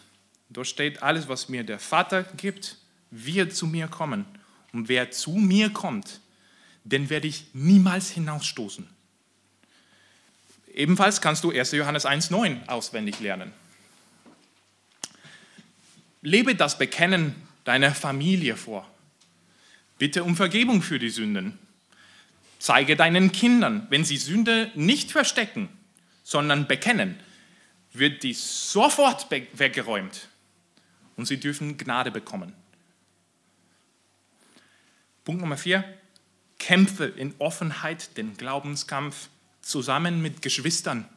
Dort 0.49 0.65
steht, 0.65 1.03
alles, 1.03 1.27
was 1.27 1.47
mir 1.47 1.63
der 1.63 1.77
Vater 1.77 2.23
gibt, 2.37 2.77
wird 3.11 3.55
zu 3.55 3.67
mir 3.67 3.87
kommen. 3.87 4.25
Und 4.73 4.89
wer 4.89 5.11
zu 5.11 5.33
mir 5.33 5.69
kommt, 5.69 6.21
den 6.85 7.11
werde 7.11 7.27
ich 7.27 7.51
niemals 7.53 8.09
hinausstoßen. 8.09 8.89
Ebenfalls 10.79 11.19
kannst 11.19 11.43
du 11.43 11.51
1. 11.51 11.73
Johannes 11.73 12.05
1,9 12.05 12.69
auswendig 12.69 13.19
lernen. 13.19 13.51
Lebe 16.21 16.55
das 16.55 16.77
Bekennen 16.77 17.35
deiner 17.65 17.93
Familie 17.93 18.55
vor. 18.55 18.89
Bitte 19.97 20.23
um 20.23 20.37
Vergebung 20.37 20.81
für 20.81 20.97
die 20.97 21.09
Sünden. 21.09 21.59
Zeige 22.59 22.95
deinen 22.95 23.33
Kindern, 23.33 23.87
wenn 23.89 24.05
sie 24.05 24.15
Sünde 24.15 24.71
nicht 24.73 25.11
verstecken, 25.11 25.67
sondern 26.23 26.65
bekennen, 26.65 27.19
wird 27.91 28.23
die 28.23 28.33
sofort 28.33 29.29
weggeräumt 29.31 30.29
und 31.17 31.25
sie 31.25 31.41
dürfen 31.41 31.77
Gnade 31.77 32.09
bekommen. 32.09 32.53
Punkt 35.25 35.41
Nummer 35.41 35.57
vier, 35.57 35.83
kämpfe 36.57 37.03
in 37.03 37.35
Offenheit 37.37 38.15
den 38.15 38.37
Glaubenskampf 38.37 39.27
zusammen 39.69 40.21
mit 40.21 40.41
Geschwistern. 40.41 41.07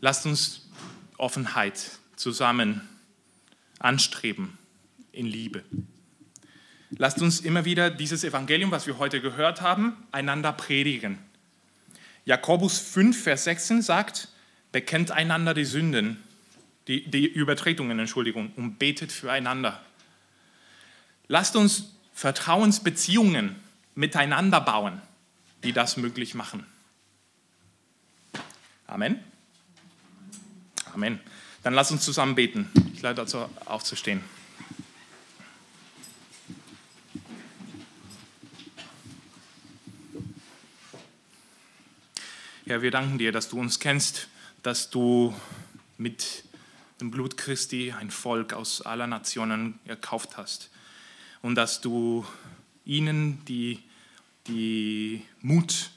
Lasst 0.00 0.26
uns 0.26 0.68
Offenheit 1.16 1.92
zusammen 2.16 2.82
anstreben 3.78 4.58
in 5.12 5.26
Liebe. 5.26 5.64
Lasst 6.90 7.22
uns 7.22 7.40
immer 7.40 7.64
wieder 7.64 7.90
dieses 7.90 8.24
Evangelium, 8.24 8.70
was 8.70 8.86
wir 8.86 8.98
heute 8.98 9.20
gehört 9.20 9.60
haben, 9.60 9.96
einander 10.12 10.52
predigen. 10.52 11.18
Jakobus 12.24 12.78
5, 12.78 13.22
Vers 13.22 13.44
16 13.44 13.82
sagt, 13.82 14.28
bekennt 14.72 15.10
einander 15.10 15.54
die 15.54 15.64
Sünden, 15.64 16.22
die, 16.88 17.08
die 17.08 17.26
Übertretungen, 17.26 17.98
Entschuldigung, 17.98 18.52
und 18.56 18.78
betet 18.78 19.12
füreinander. 19.12 19.80
Lasst 21.28 21.56
uns 21.56 21.92
Vertrauensbeziehungen 22.12 23.56
miteinander 23.96 24.60
bauen, 24.60 25.02
die 25.64 25.72
das 25.72 25.96
möglich 25.96 26.34
machen. 26.34 26.64
Amen. 28.86 29.18
Amen. 30.94 31.18
Dann 31.64 31.74
lass 31.74 31.90
uns 31.90 32.04
zusammen 32.04 32.36
beten. 32.36 32.70
Ich 32.94 33.02
lade 33.02 33.16
dazu 33.16 33.38
aufzustehen. 33.64 34.22
Ja, 42.64 42.82
wir 42.82 42.90
danken 42.90 43.18
dir, 43.18 43.32
dass 43.32 43.48
du 43.48 43.58
uns 43.58 43.78
kennst, 43.78 44.28
dass 44.62 44.90
du 44.90 45.34
mit 45.98 46.44
dem 47.00 47.10
Blut 47.10 47.36
Christi 47.36 47.92
ein 47.92 48.10
Volk 48.10 48.52
aus 48.52 48.82
aller 48.82 49.06
Nationen 49.06 49.78
erkauft 49.84 50.36
hast 50.36 50.70
und 51.42 51.54
dass 51.54 51.80
du 51.80 52.26
ihnen 52.84 53.44
die, 53.44 53.82
die 54.48 55.22
Mut, 55.40 55.90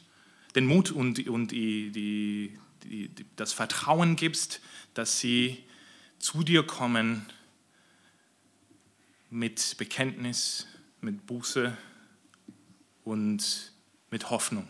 den 0.55 0.65
Mut 0.65 0.91
und, 0.91 1.27
und 1.27 1.51
die, 1.51 1.91
die, 1.91 2.57
die, 2.83 3.25
das 3.35 3.53
Vertrauen 3.53 4.15
gibst, 4.15 4.61
dass 4.93 5.19
sie 5.19 5.63
zu 6.19 6.43
dir 6.43 6.63
kommen 6.63 7.25
mit 9.29 9.75
Bekenntnis, 9.77 10.67
mit 11.01 11.25
Buße 11.25 11.77
und 13.03 13.71
mit 14.11 14.29
Hoffnung. 14.29 14.67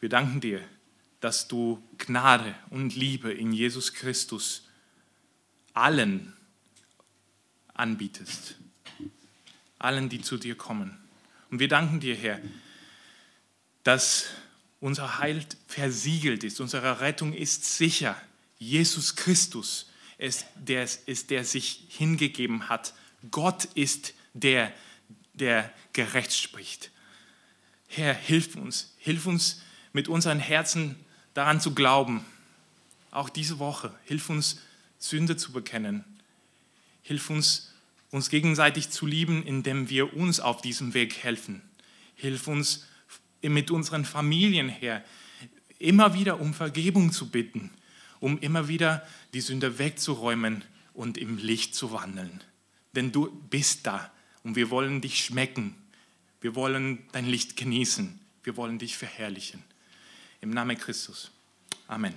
Wir 0.00 0.08
danken 0.08 0.40
dir, 0.40 0.60
dass 1.20 1.48
du 1.48 1.82
Gnade 1.98 2.54
und 2.70 2.94
Liebe 2.94 3.32
in 3.32 3.52
Jesus 3.52 3.94
Christus 3.94 4.68
allen 5.72 6.34
anbietest, 7.72 8.56
allen, 9.78 10.08
die 10.08 10.20
zu 10.20 10.36
dir 10.36 10.54
kommen. 10.54 11.03
Und 11.54 11.60
wir 11.60 11.68
danken 11.68 12.00
dir, 12.00 12.16
Herr, 12.16 12.40
dass 13.84 14.26
unser 14.80 15.18
Heil 15.18 15.46
versiegelt 15.68 16.42
ist, 16.42 16.58
unsere 16.58 16.98
Rettung 16.98 17.32
ist 17.32 17.76
sicher. 17.76 18.20
Jesus 18.58 19.14
Christus 19.14 19.88
ist 20.18 20.46
der, 20.56 20.88
ist 21.06 21.30
der 21.30 21.44
sich 21.44 21.84
hingegeben 21.90 22.68
hat. 22.68 22.92
Gott 23.30 23.66
ist 23.76 24.14
der, 24.32 24.72
der 25.34 25.72
gerecht 25.92 26.32
spricht. 26.32 26.90
Herr, 27.86 28.14
hilf 28.14 28.56
uns, 28.56 28.92
hilf 28.98 29.24
uns, 29.26 29.62
mit 29.92 30.08
unseren 30.08 30.40
Herzen 30.40 30.96
daran 31.34 31.60
zu 31.60 31.72
glauben. 31.72 32.24
Auch 33.12 33.28
diese 33.28 33.60
Woche. 33.60 33.96
Hilf 34.06 34.28
uns, 34.28 34.60
Sünde 34.98 35.36
zu 35.36 35.52
bekennen. 35.52 36.04
Hilf 37.02 37.30
uns, 37.30 37.73
uns 38.14 38.30
gegenseitig 38.30 38.90
zu 38.90 39.06
lieben, 39.06 39.42
indem 39.42 39.90
wir 39.90 40.16
uns 40.16 40.38
auf 40.38 40.62
diesem 40.62 40.94
Weg 40.94 41.24
helfen. 41.24 41.62
Hilf 42.14 42.46
uns, 42.46 42.86
mit 43.42 43.72
unseren 43.72 44.04
Familien 44.04 44.68
her 44.68 45.04
immer 45.80 46.14
wieder 46.14 46.40
um 46.40 46.54
Vergebung 46.54 47.10
zu 47.10 47.28
bitten, 47.28 47.72
um 48.20 48.38
immer 48.38 48.68
wieder 48.68 49.04
die 49.34 49.40
Sünde 49.40 49.80
wegzuräumen 49.80 50.62
und 50.92 51.18
im 51.18 51.38
Licht 51.38 51.74
zu 51.74 51.90
wandeln. 51.90 52.40
Denn 52.94 53.10
du 53.10 53.32
bist 53.50 53.84
da 53.84 54.12
und 54.44 54.54
wir 54.54 54.70
wollen 54.70 55.00
dich 55.00 55.24
schmecken. 55.24 55.74
Wir 56.40 56.54
wollen 56.54 57.00
dein 57.10 57.26
Licht 57.26 57.56
genießen. 57.56 58.20
Wir 58.44 58.56
wollen 58.56 58.78
dich 58.78 58.96
verherrlichen. 58.96 59.60
Im 60.40 60.50
Namen 60.50 60.78
Christus. 60.78 61.32
Amen. 61.88 62.14